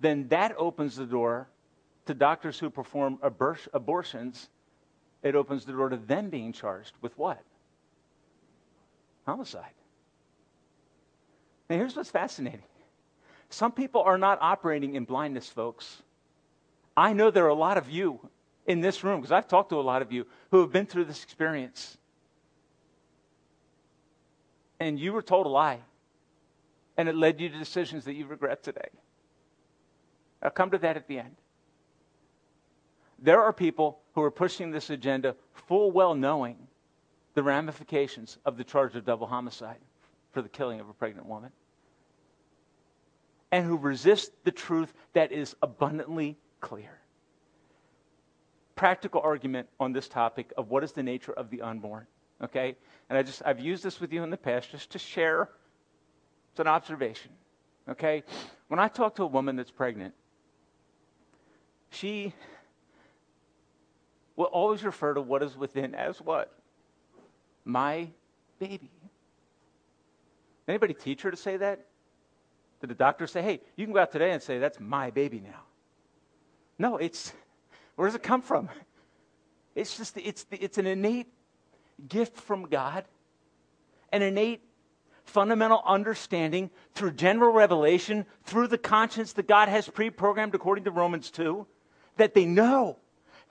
[0.00, 1.48] then that opens the door
[2.06, 4.48] to doctors who perform abor- abortions.
[5.22, 7.42] It opens the door to them being charged with what?
[9.26, 9.74] Homicide.
[11.68, 12.64] Now, here's what's fascinating
[13.50, 16.02] some people are not operating in blindness, folks.
[16.96, 18.18] I know there are a lot of you
[18.66, 21.04] in this room, because I've talked to a lot of you who have been through
[21.04, 21.98] this experience
[24.82, 25.78] and you were told a lie,
[26.96, 28.88] and it led you to decisions that you regret today.
[30.42, 31.36] I'll come to that at the end.
[33.20, 36.56] There are people who are pushing this agenda full well knowing
[37.34, 39.78] the ramifications of the charge of double homicide
[40.32, 41.52] for the killing of a pregnant woman,
[43.52, 46.98] and who resist the truth that is abundantly clear.
[48.74, 52.08] Practical argument on this topic of what is the nature of the unborn
[52.42, 52.76] okay?
[53.08, 55.48] And I just, I've used this with you in the past just to share.
[56.52, 57.30] It's an observation,
[57.88, 58.22] okay?
[58.68, 60.14] When I talk to a woman that's pregnant,
[61.90, 62.34] she
[64.36, 66.52] will always refer to what is within as what?
[67.64, 68.08] My
[68.58, 68.90] baby.
[70.66, 71.86] Anybody teach her to say that?
[72.80, 75.40] Did the doctor say, hey, you can go out today and say, that's my baby
[75.40, 75.60] now?
[76.78, 77.32] No, it's,
[77.94, 78.68] where does it come from?
[79.74, 81.32] It's just, it's, it's an innate
[82.08, 83.04] gift from God,
[84.12, 84.62] an innate
[85.24, 90.90] fundamental understanding through general revelation, through the conscience that God has pre programmed according to
[90.90, 91.66] Romans 2,
[92.16, 92.98] that they know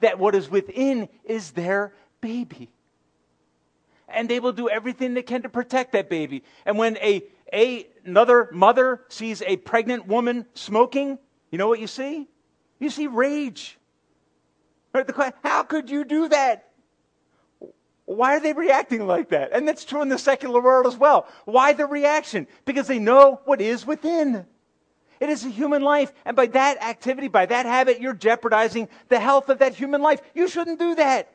[0.01, 2.69] that what is within is their baby.
[4.07, 6.43] And they will do everything they can to protect that baby.
[6.65, 11.17] And when a, a another mother sees a pregnant woman smoking,
[11.49, 12.27] you know what you see?
[12.79, 13.77] You see rage.
[15.43, 16.70] How could you do that?
[18.15, 19.51] Why are they reacting like that?
[19.53, 21.27] And that's true in the secular world as well.
[21.45, 22.45] Why the reaction?
[22.65, 24.45] Because they know what is within.
[25.21, 26.11] It is a human life.
[26.25, 30.21] And by that activity, by that habit, you're jeopardizing the health of that human life.
[30.33, 31.31] You shouldn't do that.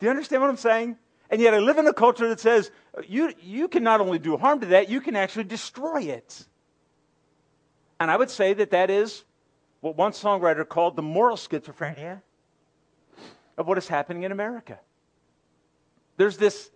[0.00, 0.96] Do you understand what I'm saying?
[1.30, 2.70] And yet I live in a culture that says
[3.06, 6.44] you, you can not only do harm to that, you can actually destroy it.
[8.00, 9.22] And I would say that that is
[9.80, 12.20] what one songwriter called the moral schizophrenia
[13.56, 14.80] of what is happening in America.
[16.16, 16.70] There's this,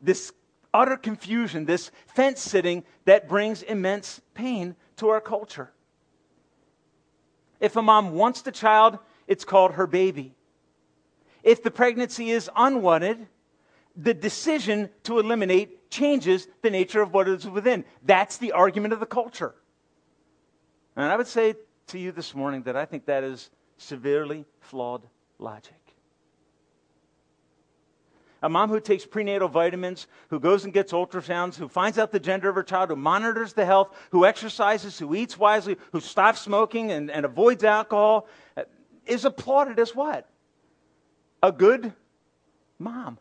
[0.00, 0.32] this
[0.72, 5.72] utter confusion, this fence sitting that brings immense pain to our culture.
[7.60, 10.34] If a mom wants the child, it's called her baby.
[11.42, 13.26] If the pregnancy is unwanted,
[13.96, 17.84] the decision to eliminate changes the nature of what is within.
[18.02, 19.54] That's the argument of the culture.
[20.96, 21.54] And I would say
[21.88, 25.02] to you this morning that I think that is severely flawed
[25.38, 25.79] logic.
[28.42, 32.20] A mom who takes prenatal vitamins, who goes and gets ultrasounds, who finds out the
[32.20, 36.40] gender of her child, who monitors the health, who exercises, who eats wisely, who stops
[36.40, 38.26] smoking and, and avoids alcohol,
[38.56, 38.62] uh,
[39.04, 40.26] is applauded as what?
[41.42, 41.92] A good
[42.78, 43.18] mom.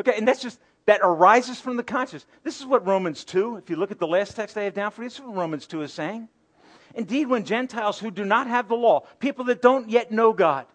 [0.00, 2.26] Okay, and that's just, that arises from the conscience.
[2.42, 4.90] This is what Romans 2, if you look at the last text I have down
[4.90, 6.28] for you, this is what Romans 2 is saying.
[6.96, 10.66] Indeed, when Gentiles who do not have the law, people that don't yet know God,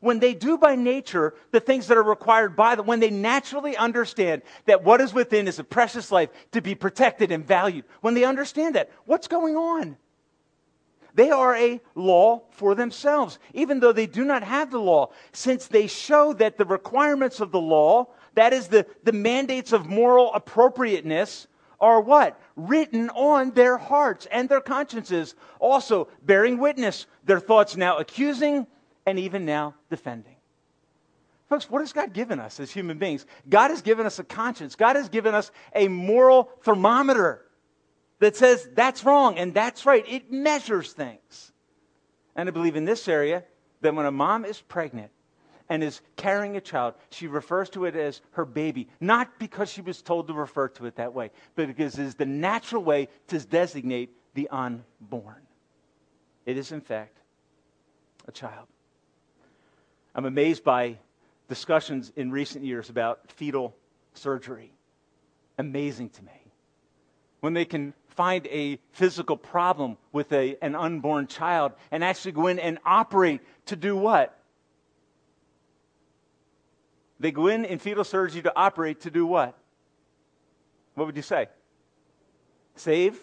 [0.00, 3.76] when they do by nature the things that are required by them, when they naturally
[3.76, 8.14] understand that what is within is a precious life to be protected and valued, when
[8.14, 9.96] they understand that, what's going on?
[11.14, 15.66] They are a law for themselves, even though they do not have the law, since
[15.66, 20.32] they show that the requirements of the law that is, the, the mandates of moral
[20.34, 21.48] appropriateness
[21.80, 22.38] are what?
[22.54, 25.34] Written on their hearts and their consciences.
[25.58, 28.66] Also, bearing witness, their thoughts now accusing
[29.06, 30.34] and even now defending.
[31.48, 33.24] Folks, what has God given us as human beings?
[33.48, 34.74] God has given us a conscience.
[34.74, 37.42] God has given us a moral thermometer
[38.18, 40.04] that says that's wrong and that's right.
[40.08, 41.52] It measures things.
[42.34, 43.44] And I believe in this area
[43.82, 45.12] that when a mom is pregnant,
[45.68, 49.80] and is carrying a child, she refers to it as her baby, not because she
[49.80, 53.08] was told to refer to it that way, but because it is the natural way
[53.28, 55.42] to designate the unborn.
[56.44, 57.18] It is, in fact,
[58.28, 58.68] a child.
[60.16, 60.96] I'm amazed by
[61.46, 63.76] discussions in recent years about fetal
[64.14, 64.72] surgery.
[65.58, 66.32] Amazing to me.
[67.40, 72.46] When they can find a physical problem with a, an unborn child and actually go
[72.46, 74.36] in and operate to do what?
[77.20, 79.54] They go in in fetal surgery to operate to do what?
[80.94, 81.48] What would you say?
[82.74, 83.18] Save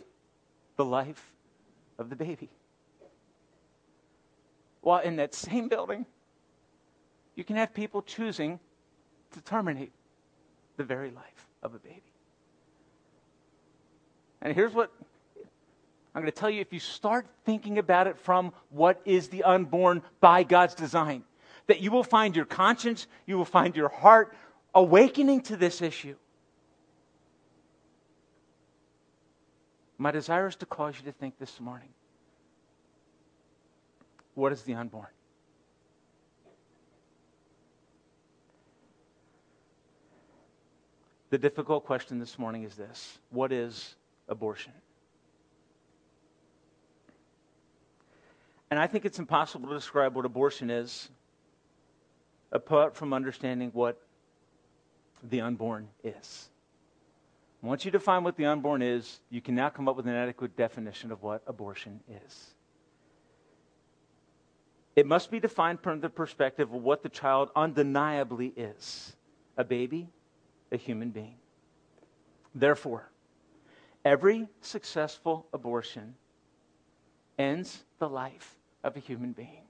[0.76, 1.34] the life
[1.98, 2.50] of the baby.
[4.82, 6.06] While in that same building,
[7.36, 8.60] you can have people choosing
[9.32, 9.92] to terminate
[10.78, 12.02] the very life of a baby.
[14.42, 14.92] And here's what
[16.14, 19.44] I'm going to tell you if you start thinking about it from what is the
[19.44, 21.24] unborn by God's design,
[21.68, 24.36] that you will find your conscience, you will find your heart
[24.76, 26.16] awakening to this issue.
[29.98, 31.90] My desire is to cause you to think this morning
[34.36, 35.08] what is the unborn?
[41.34, 43.96] The difficult question this morning is this What is
[44.30, 44.72] abortion?
[48.70, 51.10] And I think it's impossible to describe what abortion is
[52.52, 54.00] apart from understanding what
[55.28, 56.50] the unborn is.
[57.64, 60.56] Once you define what the unborn is, you can now come up with an adequate
[60.56, 62.54] definition of what abortion is.
[64.96, 69.16] It must be defined from the perspective of what the child undeniably is
[69.58, 70.10] a baby,
[70.74, 71.36] a human being.
[72.54, 73.10] Therefore,
[74.04, 76.16] every successful abortion
[77.38, 79.64] ends the life of a human being.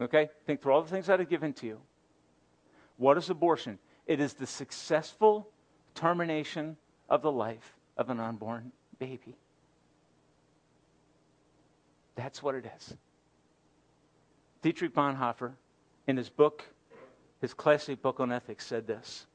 [0.00, 0.28] Okay?
[0.46, 1.80] Think through all the things that I've given to you.
[2.96, 3.78] What is abortion?
[4.06, 5.48] It is the successful
[5.94, 6.76] termination
[7.08, 9.36] of the life of an unborn baby.
[12.16, 12.96] That's what it is.
[14.62, 15.52] Dietrich Bonhoeffer,
[16.06, 16.64] in his book,
[17.44, 19.26] his classic book on ethics, said this.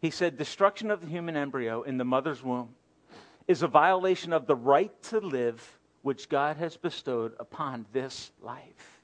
[0.00, 2.70] He said, Destruction of the human embryo in the mother's womb
[3.46, 9.00] is a violation of the right to live which God has bestowed upon this life.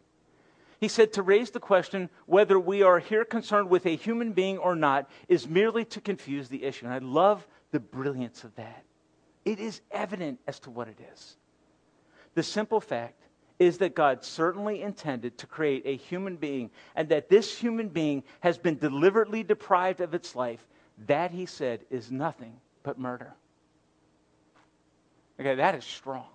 [0.81, 4.59] He said to raise the question whether we are here concerned with a human being
[4.59, 6.87] or not is merely to confuse the issue.
[6.87, 8.83] And I love the brilliance of that.
[9.45, 11.37] It is evident as to what it is.
[12.35, 13.22] The simple fact
[13.63, 18.25] is that God certainly intended to create a human being, and that this human being
[18.41, 20.67] has been deliberately deprived of its life.
[21.07, 23.33] That, he said, is nothing but murder.
[25.39, 26.27] Okay, that is strong.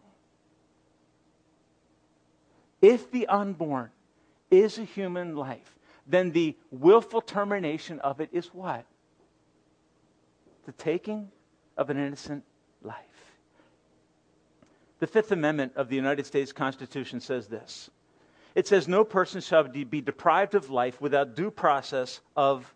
[2.82, 3.90] If the unborn
[4.50, 5.76] is a human life,
[6.08, 8.86] then the willful termination of it is what?
[10.66, 11.30] The taking
[11.76, 12.46] of an innocent
[12.82, 13.17] life.
[15.00, 17.90] The Fifth Amendment of the United States Constitution says this
[18.58, 22.74] it says, No person shall be deprived of life without due process of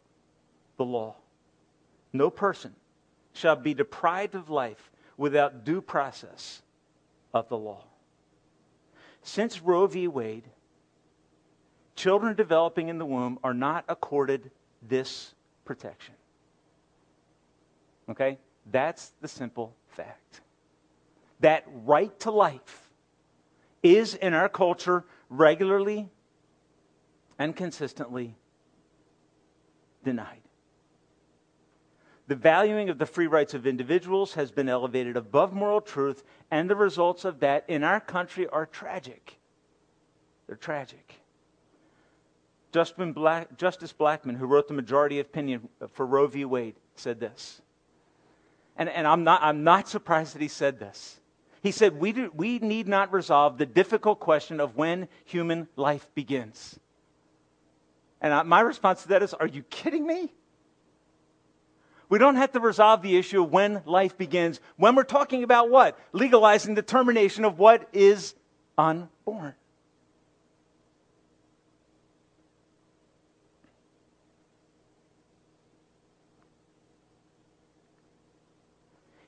[0.78, 1.16] the law.
[2.14, 2.76] No person
[3.34, 6.62] shall be deprived of life without due process
[7.34, 7.84] of the law.
[9.24, 10.08] Since Roe v.
[10.08, 10.48] Wade,
[11.96, 14.52] children developing in the womb are not accorded
[14.88, 15.34] this
[15.66, 16.14] protection.
[18.08, 18.38] Okay?
[18.70, 20.42] That's the simple fact.
[21.42, 22.90] That right to life
[23.84, 26.10] is in our culture regularly
[27.40, 28.36] and consistently
[30.04, 30.42] denied.
[32.28, 36.70] The valuing of the free rights of individuals has been elevated above moral truth, and
[36.70, 39.38] the results of that in our country are tragic.
[40.48, 41.16] They're tragic.
[42.72, 46.46] Black, Justice Blackmun, who wrote the majority opinion for Roe v.
[46.46, 47.62] Wade, said this.
[48.78, 51.21] And, and I'm, not, I'm not surprised that he said this.
[51.62, 56.08] He said, we, do, we need not resolve the difficult question of when human life
[56.16, 56.80] begins.
[58.20, 60.32] And my response to that is, Are you kidding me?
[62.10, 65.70] We don't have to resolve the issue of when life begins when we're talking about
[65.70, 65.98] what?
[66.12, 68.36] Legalizing the termination of what is
[68.78, 69.56] unborn.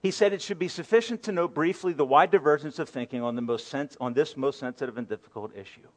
[0.04, 3.36] He said it should be sufficient to note briefly the wide divergence of thinking on,
[3.36, 5.88] the most sens- on this most sensitive and difficult issue,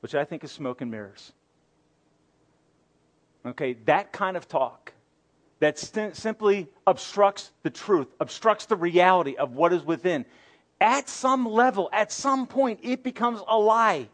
[0.00, 1.32] which I think is smoke and mirrors.
[3.46, 4.92] Okay, that kind of talk
[5.60, 10.26] that st- simply obstructs the truth, obstructs the reality of what is within.
[10.80, 14.08] At some level, at some point, it becomes a lie.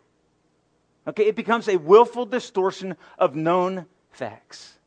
[1.09, 4.79] Okay, it becomes a willful distortion of known facts.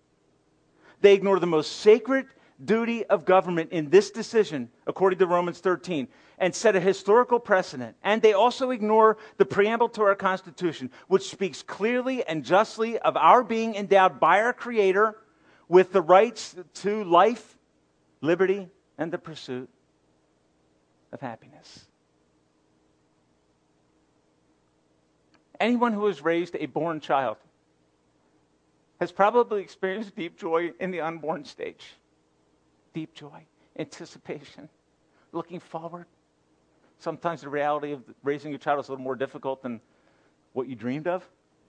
[1.05, 2.25] They ignore the most sacred
[2.63, 6.07] duty of government in this decision, according to Romans 13,
[6.39, 7.95] and set a historical precedent.
[8.01, 13.15] And they also ignore the preamble to our Constitution, which speaks clearly and justly of
[13.17, 15.15] our being endowed by our Creator
[15.67, 17.55] with the rights to life,
[18.21, 19.69] liberty, and the pursuit
[21.11, 21.85] of happiness.
[25.59, 27.37] Anyone who has raised a born child
[28.99, 31.93] has probably experienced deep joy in the unborn stage.
[32.93, 33.45] Deep joy,
[33.77, 34.69] anticipation,
[35.31, 36.05] looking forward.
[36.99, 39.81] Sometimes the reality of raising your child is a little more difficult than
[40.53, 41.27] what you dreamed of,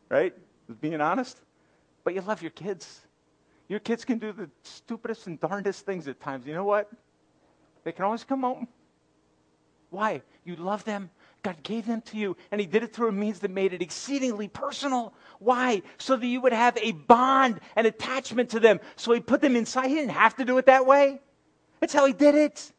[0.08, 0.34] right?
[0.80, 1.40] Being honest.
[2.04, 3.00] But you love your kids.
[3.68, 6.46] Your kids can do the stupidest and darndest things at times.
[6.46, 6.88] You know what?
[7.82, 8.68] They can always come home.
[9.90, 10.22] Why?
[10.44, 11.10] You love them
[11.46, 13.80] God gave them to you, and He did it through a means that made it
[13.80, 15.14] exceedingly personal.
[15.38, 15.82] Why?
[15.96, 18.80] So that you would have a bond and attachment to them.
[18.96, 19.86] So He put them inside.
[19.86, 21.20] He didn't have to do it that way.
[21.78, 22.72] That's how He did it.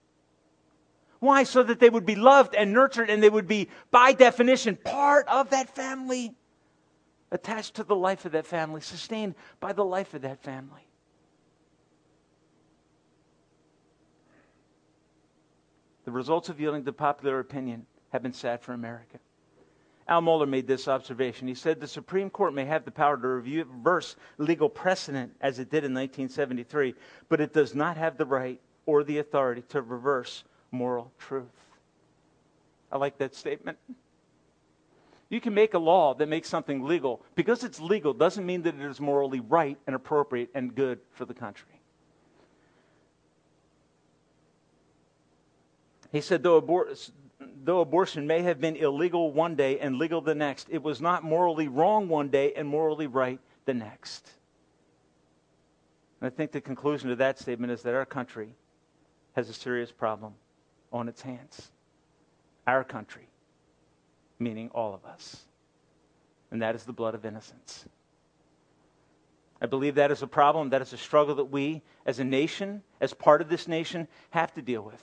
[1.20, 1.44] Why?
[1.44, 5.30] So that they would be loved and nurtured, and they would be, by definition, part
[5.30, 6.36] of that family,
[7.32, 10.90] attached to the life of that family, sustained by the life of that family.
[16.04, 19.20] The results of yielding to popular opinion have been sad for America.
[20.08, 21.48] Al Mohler made this observation.
[21.48, 25.70] He said the Supreme Court may have the power to reverse legal precedent as it
[25.70, 26.96] did in 1973,
[27.28, 31.46] but it does not have the right or the authority to reverse moral truth.
[32.90, 33.78] I like that statement.
[35.30, 37.22] You can make a law that makes something legal.
[37.36, 41.26] Because it's legal doesn't mean that it is morally right and appropriate and good for
[41.26, 41.82] the country.
[46.14, 50.36] He said, though, abor- though abortion may have been illegal one day and legal the
[50.36, 54.30] next, it was not morally wrong one day and morally right the next.
[56.20, 58.56] And I think the conclusion to that statement is that our country
[59.36, 60.34] has a serious problem
[60.92, 61.72] on its hands.
[62.66, 63.28] Our country,
[64.40, 65.46] meaning all of us.
[66.50, 67.86] And that is the blood of innocence.
[69.62, 72.84] I believe that is a problem, that is a struggle that we, as a nation,
[73.02, 75.02] as part of this nation, have to deal with.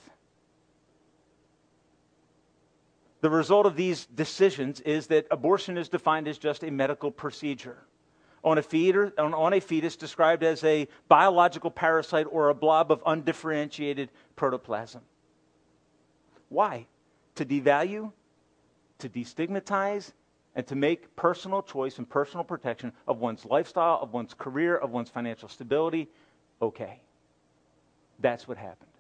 [3.25, 7.79] The result of these decisions is that abortion is defined as just a medical procedure.
[8.45, 8.63] On a,
[9.17, 15.01] on, on a fetus described as a biological parasite or a blob of undifferentiated protoplasm.
[16.51, 16.85] Why?
[17.37, 18.13] To devalue,
[18.99, 20.13] to destigmatize,
[20.55, 24.91] and to make personal choice and personal protection of one's lifestyle, of one's career, of
[24.91, 26.11] one's financial stability
[26.61, 27.01] okay.
[28.19, 28.94] That's what happened.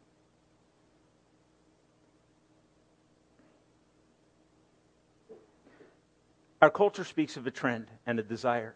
[6.64, 8.74] Our culture speaks of a trend and a desire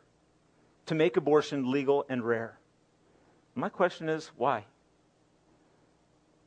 [0.84, 2.58] to make abortion legal and rare.
[3.54, 4.66] My question is why?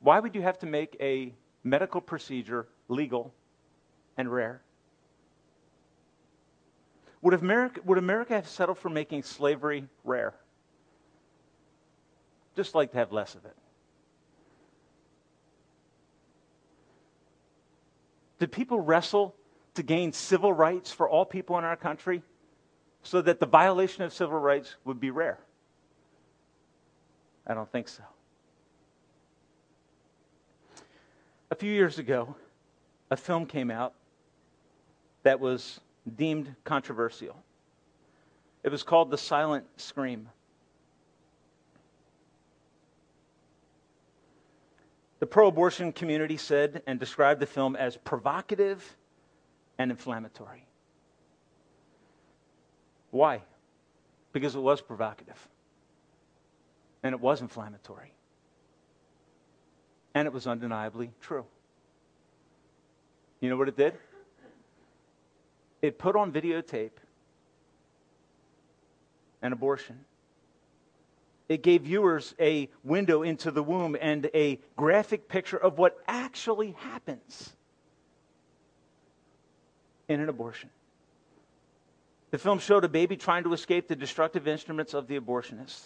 [0.01, 1.33] Why would you have to make a
[1.63, 3.33] medical procedure legal
[4.17, 4.61] and rare?
[7.23, 10.35] Would America, would America have settled for making slavery rare?
[12.55, 13.55] Just like to have less of it.
[18.37, 19.35] Did people wrestle
[19.75, 22.23] to gain civil rights for all people in our country
[23.03, 25.39] so that the violation of civil rights would be rare?
[27.47, 28.03] I don't think so.
[31.49, 32.35] A few years ago,
[33.09, 33.93] a film came out
[35.23, 35.79] that was
[36.15, 37.35] deemed controversial.
[38.63, 40.29] It was called The Silent Scream.
[45.19, 48.97] The pro abortion community said and described the film as provocative
[49.81, 50.63] and inflammatory.
[53.09, 53.41] Why?
[54.31, 55.47] Because it was provocative.
[57.01, 58.13] And it was inflammatory.
[60.13, 61.45] And it was undeniably true.
[63.39, 63.95] You know what it did?
[65.81, 66.91] It put on videotape
[69.41, 70.05] an abortion
[71.49, 76.71] it gave viewers a window into the womb and a graphic picture of what actually
[76.77, 77.53] happens
[80.11, 80.69] in an abortion.
[82.31, 85.81] The film showed a baby trying to escape the destructive instruments of the abortionist.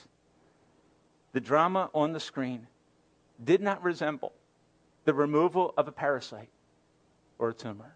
[1.34, 2.68] The drama on the screen
[3.44, 4.32] did not resemble
[5.06, 6.50] the removal of a parasite
[7.40, 7.96] or a tumor.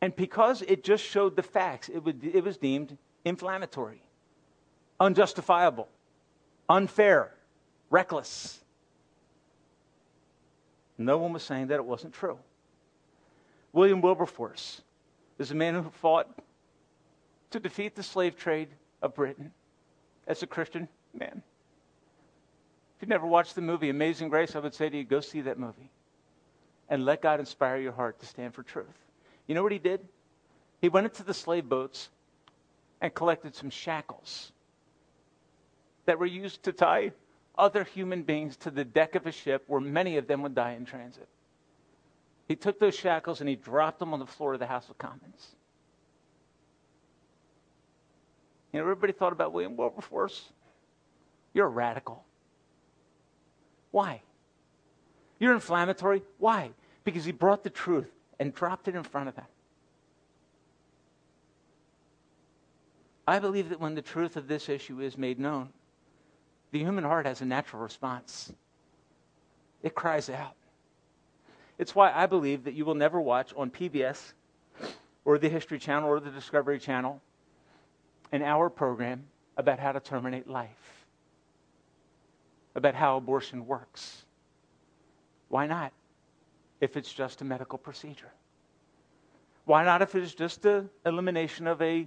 [0.00, 4.02] And because it just showed the facts, it, would, it was deemed inflammatory
[5.00, 5.88] unjustifiable,
[6.68, 7.34] unfair,
[7.90, 8.60] reckless.
[10.96, 12.38] No one was saying that it wasn't true.
[13.72, 14.82] William Wilberforce
[15.38, 16.28] is a man who fought
[17.50, 18.68] to defeat the slave trade
[19.00, 19.52] of Britain
[20.26, 21.42] as a Christian man.
[22.96, 25.40] If you've never watched the movie Amazing Grace, I would say to you, go see
[25.42, 25.90] that movie
[26.88, 28.86] and let God inspire your heart to stand for truth.
[29.46, 30.00] You know what he did?
[30.80, 32.10] He went into the slave boats
[33.00, 34.52] and collected some shackles
[36.04, 37.12] that were used to tie
[37.56, 40.72] other human beings to the deck of a ship where many of them would die
[40.72, 41.28] in transit.
[42.52, 44.98] He took those shackles and he dropped them on the floor of the House of
[44.98, 45.56] Commons.
[48.70, 50.50] You know, everybody thought about William Wilberforce.
[51.54, 52.26] You're a radical.
[53.90, 54.20] Why?
[55.38, 56.24] You're inflammatory.
[56.36, 56.72] Why?
[57.04, 59.46] Because he brought the truth and dropped it in front of them.
[63.26, 65.70] I believe that when the truth of this issue is made known,
[66.70, 68.52] the human heart has a natural response.
[69.82, 70.54] It cries out.
[71.82, 74.34] It's why I believe that you will never watch on PBS
[75.24, 77.20] or the History Channel or the Discovery Channel
[78.30, 79.24] an hour program
[79.56, 81.04] about how to terminate life,
[82.76, 84.24] about how abortion works.
[85.48, 85.92] Why not?
[86.80, 88.30] If it's just a medical procedure.
[89.64, 92.06] Why not if it's just the elimination of a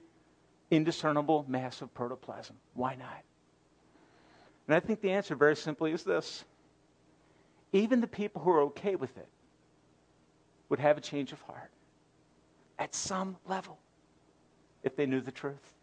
[0.72, 2.56] indiscernible mass of protoplasm?
[2.76, 3.24] Why not?
[4.68, 6.46] And I think the answer very simply is this
[7.74, 9.28] even the people who are okay with it
[10.70, 11.72] would have a change of heart
[12.80, 13.78] at some level
[14.84, 15.74] if they knew the truth.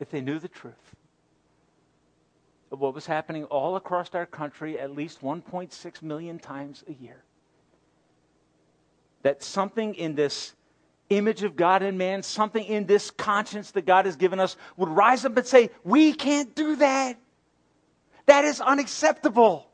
[0.00, 0.96] If they knew the truth
[2.70, 7.22] of what was happening all across our country at least 1.6 million times a year.
[9.22, 10.54] That something in this
[11.10, 14.88] image of God in man, something in this conscience that God has given us, would
[14.88, 17.18] rise up and say, We can't do that.
[18.26, 19.67] That is unacceptable.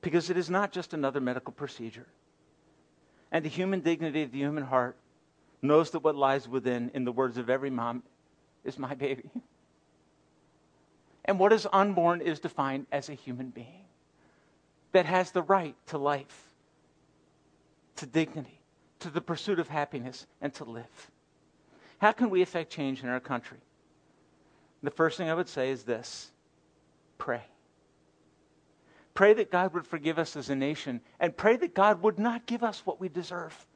[0.00, 2.06] Because it is not just another medical procedure.
[3.32, 4.96] And the human dignity of the human heart
[5.60, 8.02] knows that what lies within, in the words of every mom,
[8.64, 9.30] is my baby.
[11.24, 13.84] And what is unborn is defined as a human being
[14.92, 16.48] that has the right to life
[17.98, 18.60] to dignity,
[19.00, 21.10] to the pursuit of happiness, and to live.
[21.98, 23.58] How can we affect change in our country?
[24.82, 26.30] The first thing I would say is this
[27.18, 27.42] pray.
[29.18, 32.46] Pray that God would forgive us as a nation, and pray that God would not
[32.46, 33.66] give us what we deserve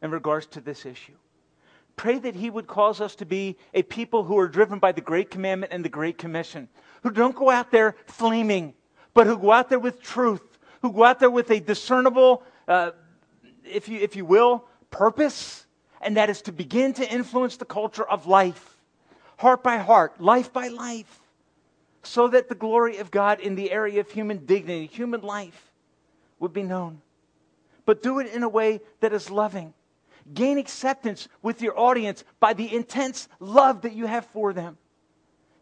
[0.00, 1.12] in regards to this issue.
[1.96, 5.02] Pray that He would cause us to be a people who are driven by the
[5.02, 6.70] Great Commandment and the Great Commission,
[7.02, 8.72] who don't go out there flaming,
[9.12, 12.92] but who go out there with truth, who go out there with a discernible uh,
[13.66, 15.66] if you, if you will, purpose,
[16.00, 18.78] and that is to begin to influence the culture of life,
[19.36, 21.20] heart by heart, life by life,
[22.02, 25.72] so that the glory of God in the area of human dignity, human life,
[26.38, 27.00] would be known.
[27.84, 29.74] But do it in a way that is loving.
[30.32, 34.76] Gain acceptance with your audience by the intense love that you have for them.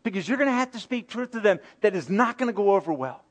[0.03, 2.57] Because you're going to have to speak truth to them that is not going to
[2.57, 3.22] go over well.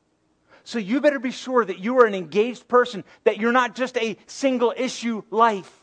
[0.64, 3.98] So you better be sure that you are an engaged person, that you're not just
[3.98, 5.74] a single issue life.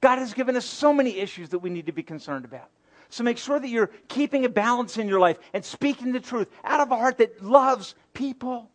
[0.00, 2.70] God has given us so many issues that we need to be concerned about.
[3.12, 6.48] So make sure that you're keeping a balance in your life and speaking the truth
[6.64, 8.70] out of a heart that loves people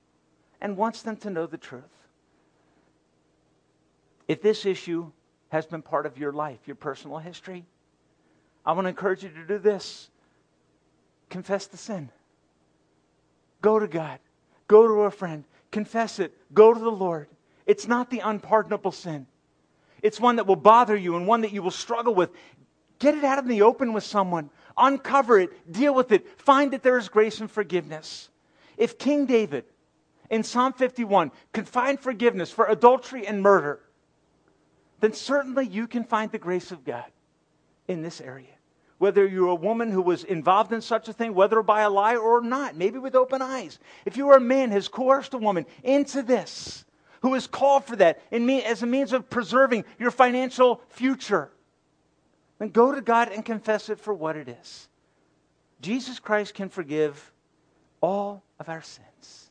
[0.61, 1.83] and wants them to know the truth.
[4.27, 5.11] If this issue
[5.49, 7.65] has been part of your life, your personal history,
[8.63, 10.11] I want to encourage you to do this
[11.31, 12.09] confess the sin.
[13.63, 14.19] Go to God.
[14.67, 17.27] Go to a friend, confess it, go to the Lord.
[17.65, 19.25] It's not the unpardonable sin,
[20.03, 22.29] it's one that will bother you and one that you will struggle with,
[22.99, 24.49] get it out in the open with someone.
[24.77, 28.29] Uncover it, deal with it, find that there is grace and forgiveness.
[28.77, 29.65] If King David
[30.29, 33.79] in Psalm 51 can find forgiveness for adultery and murder,
[34.99, 37.05] then certainly you can find the grace of God
[37.87, 38.47] in this area.
[38.99, 42.15] Whether you're a woman who was involved in such a thing, whether by a lie
[42.15, 43.79] or not, maybe with open eyes.
[44.05, 46.83] If you are a man who has coerced a woman into this,
[47.21, 51.51] who is called for that in me, as a means of preserving your financial future,
[52.59, 54.87] then go to God and confess it for what it is.
[55.81, 57.31] Jesus Christ can forgive
[58.01, 59.49] all of our sins.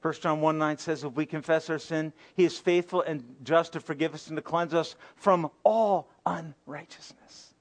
[0.00, 3.72] 1 John 1 9 says, If we confess our sin, he is faithful and just
[3.72, 7.54] to forgive us and to cleanse us from all unrighteousness.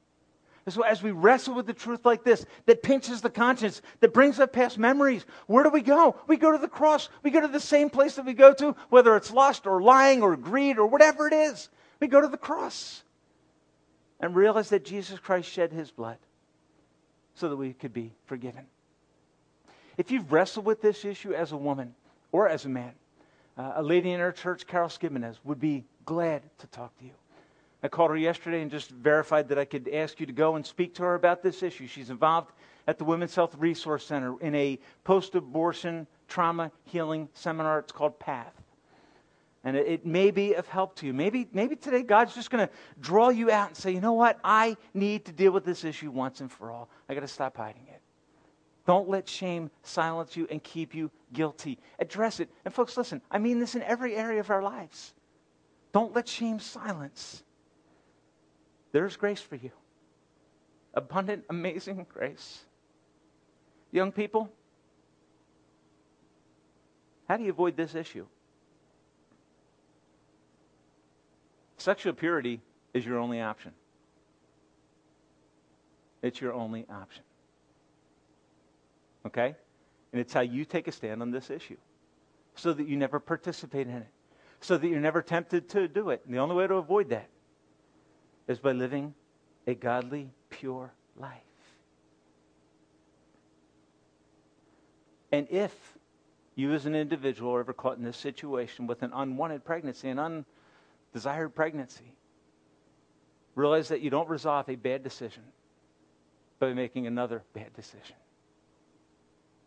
[0.69, 4.37] So as we wrestle with the truth like this, that pinches the conscience, that brings
[4.37, 6.17] up past memories, where do we go?
[6.27, 7.07] We go to the cross.
[7.23, 10.21] We go to the same place that we go to, whether it's lust or lying
[10.21, 11.69] or greed or whatever it is.
[12.01, 13.03] We go to the cross
[14.19, 16.17] and realize that Jesus Christ shed his blood
[17.35, 18.65] so that we could be forgiven.
[19.97, 21.93] If you've wrestled with this issue as a woman
[22.31, 22.93] or as a man,
[23.57, 27.11] uh, a lady in our church, Carol Skimenez, would be glad to talk to you.
[27.81, 30.65] I called her yesterday and just verified that I could ask you to go and
[30.65, 31.87] speak to her about this issue.
[31.87, 32.51] She's involved
[32.87, 37.79] at the Women's Health Resource Center in a post abortion trauma healing seminar.
[37.79, 38.53] It's called PATH.
[39.63, 41.13] And it, it, may be of help to you.
[41.13, 44.39] Maybe, maybe today God's just going to draw you out and say, you know what?
[44.43, 46.89] I need to deal with this issue once and for all.
[47.09, 48.01] I got to stop hiding it.
[48.85, 51.77] Don't let shame silence you and keep you guilty.
[51.99, 52.49] Address it.
[52.63, 55.13] And folks, listen, I mean this in every area of our lives.
[55.91, 57.43] Don't let shame silence.
[58.93, 59.71] There's grace for you.
[60.93, 62.63] Abundant, amazing grace.
[63.91, 64.49] Young people,
[67.27, 68.25] how do you avoid this issue?
[71.77, 72.59] Sexual purity
[72.93, 73.71] is your only option.
[76.21, 77.23] It's your only option.
[79.25, 79.55] Okay?
[80.11, 81.77] And it's how you take a stand on this issue
[82.55, 84.07] so that you never participate in it,
[84.61, 86.23] so that you're never tempted to do it.
[86.25, 87.29] And the only way to avoid that
[88.47, 89.13] is by living
[89.67, 91.31] a godly, pure life.
[95.31, 95.73] And if
[96.55, 100.45] you as an individual are ever caught in this situation with an unwanted pregnancy, an
[101.13, 102.13] undesired pregnancy,
[103.55, 105.43] realize that you don't resolve a bad decision
[106.59, 108.15] by making another bad decision.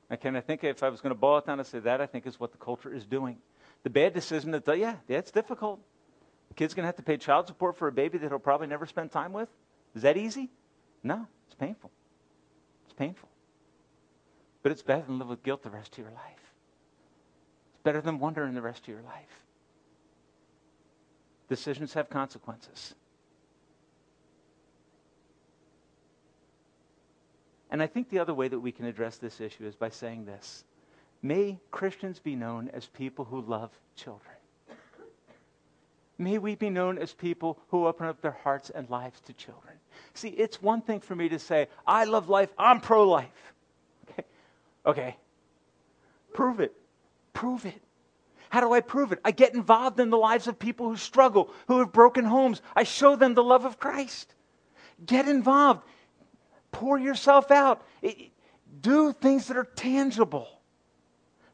[0.09, 2.01] And can I think if I was going to boil it down and say that,
[2.01, 3.39] I think is what the culture is doing.
[3.85, 5.81] The bad decision that, yeah, it's difficult.
[6.49, 8.67] The kid's going to have to pay child support for a baby that he'll probably
[8.67, 9.49] never spend time with?
[9.95, 10.51] Is that easy?
[11.03, 11.91] No, it's painful.
[12.87, 13.29] It's painful.
[14.63, 16.55] But it's better than live with guilt the rest of your life.
[17.75, 19.45] It's better than wondering the rest of your life.
[21.51, 22.95] Decisions have consequences.
[27.73, 30.27] And I think the other way that we can address this issue is by saying
[30.27, 30.63] this
[31.23, 34.37] May Christians be known as people who love children.
[36.19, 39.75] May we be known as people who open up their hearts and lives to children.
[40.15, 43.55] See, it's one thing for me to say, I love life, I'm pro life.
[44.11, 44.25] Okay.
[44.87, 45.17] okay.
[46.33, 46.77] Prove it.
[47.33, 47.83] Prove it.
[48.51, 49.21] How do I prove it?
[49.25, 52.61] I get involved in the lives of people who struggle, who have broken homes.
[52.77, 54.35] I show them the love of Christ.
[55.07, 55.83] Get involved.
[56.73, 57.87] Pour yourself out.
[58.81, 60.49] Do things that are tangible,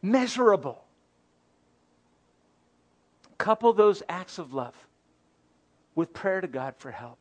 [0.02, 0.82] measurable.
[3.38, 4.74] Couple those acts of love
[5.94, 7.18] with prayer to God for help.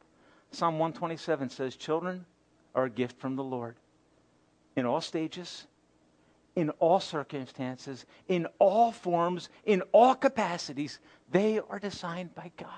[0.51, 2.26] Psalm 127 says, Children
[2.73, 3.76] are a gift from the Lord
[4.78, 5.67] in all stages,
[6.56, 10.99] in all circumstances, in all forms, in all capacities.
[11.32, 12.70] They are designed by God.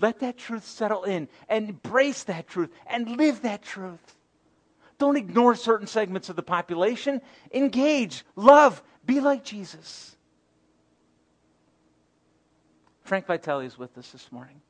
[0.00, 4.16] Let that truth settle in and embrace that truth and live that truth.
[4.98, 7.20] Don't ignore certain segments of the population.
[7.52, 10.16] Engage, love, be like Jesus.
[13.04, 14.60] Frank Vitale is with us this morning.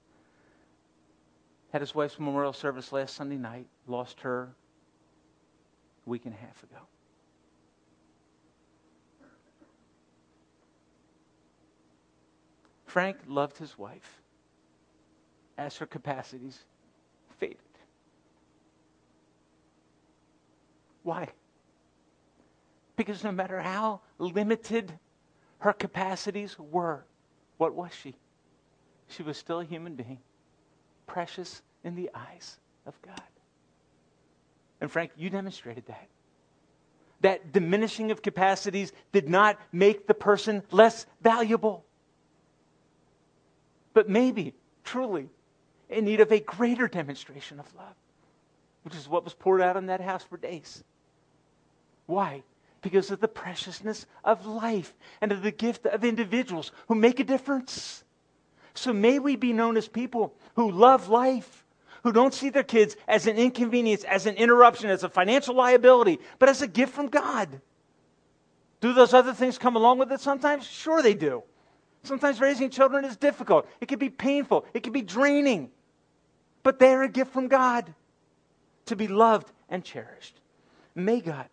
[1.72, 4.54] Had his wife's memorial service last Sunday night, lost her
[6.06, 6.76] a week and a half ago.
[12.96, 14.22] Frank loved his wife
[15.58, 16.58] as her capacities
[17.38, 17.58] faded.
[21.02, 21.28] Why?
[22.96, 24.98] Because no matter how limited
[25.58, 27.04] her capacities were,
[27.58, 28.14] what was she?
[29.08, 30.20] She was still a human being,
[31.06, 33.20] precious in the eyes of God.
[34.80, 36.08] And Frank, you demonstrated that.
[37.20, 41.84] That diminishing of capacities did not make the person less valuable.
[43.96, 44.52] But maybe,
[44.84, 45.30] truly,
[45.88, 47.94] in need of a greater demonstration of love,
[48.82, 50.84] which is what was poured out in that house for days.
[52.04, 52.42] Why?
[52.82, 54.92] Because of the preciousness of life
[55.22, 58.04] and of the gift of individuals who make a difference.
[58.74, 61.64] So may we be known as people who love life,
[62.02, 66.18] who don't see their kids as an inconvenience, as an interruption, as a financial liability,
[66.38, 67.62] but as a gift from God.
[68.82, 70.66] Do those other things come along with it sometimes?
[70.66, 71.44] Sure, they do.
[72.06, 73.68] Sometimes raising children is difficult.
[73.80, 74.64] It can be painful.
[74.72, 75.70] It can be draining.
[76.62, 77.92] But they're a gift from God
[78.86, 80.40] to be loved and cherished.
[80.94, 81.48] May God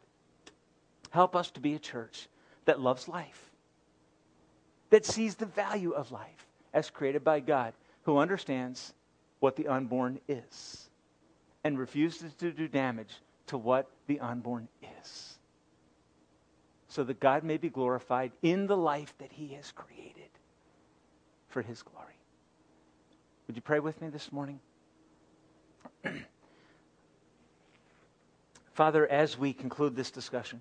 [1.10, 2.28] help us to be a church
[2.66, 3.52] that loves life,
[4.90, 7.74] that sees the value of life as created by God,
[8.04, 8.94] who understands
[9.40, 10.90] what the unborn is
[11.64, 13.14] and refuses to do damage
[13.48, 14.68] to what the unborn
[15.02, 15.38] is.
[16.88, 20.23] So that God may be glorified in the life that he has created
[21.54, 22.16] for his glory.
[23.46, 24.60] Would you pray with me this morning?
[28.74, 30.60] Father, as we conclude this discussion,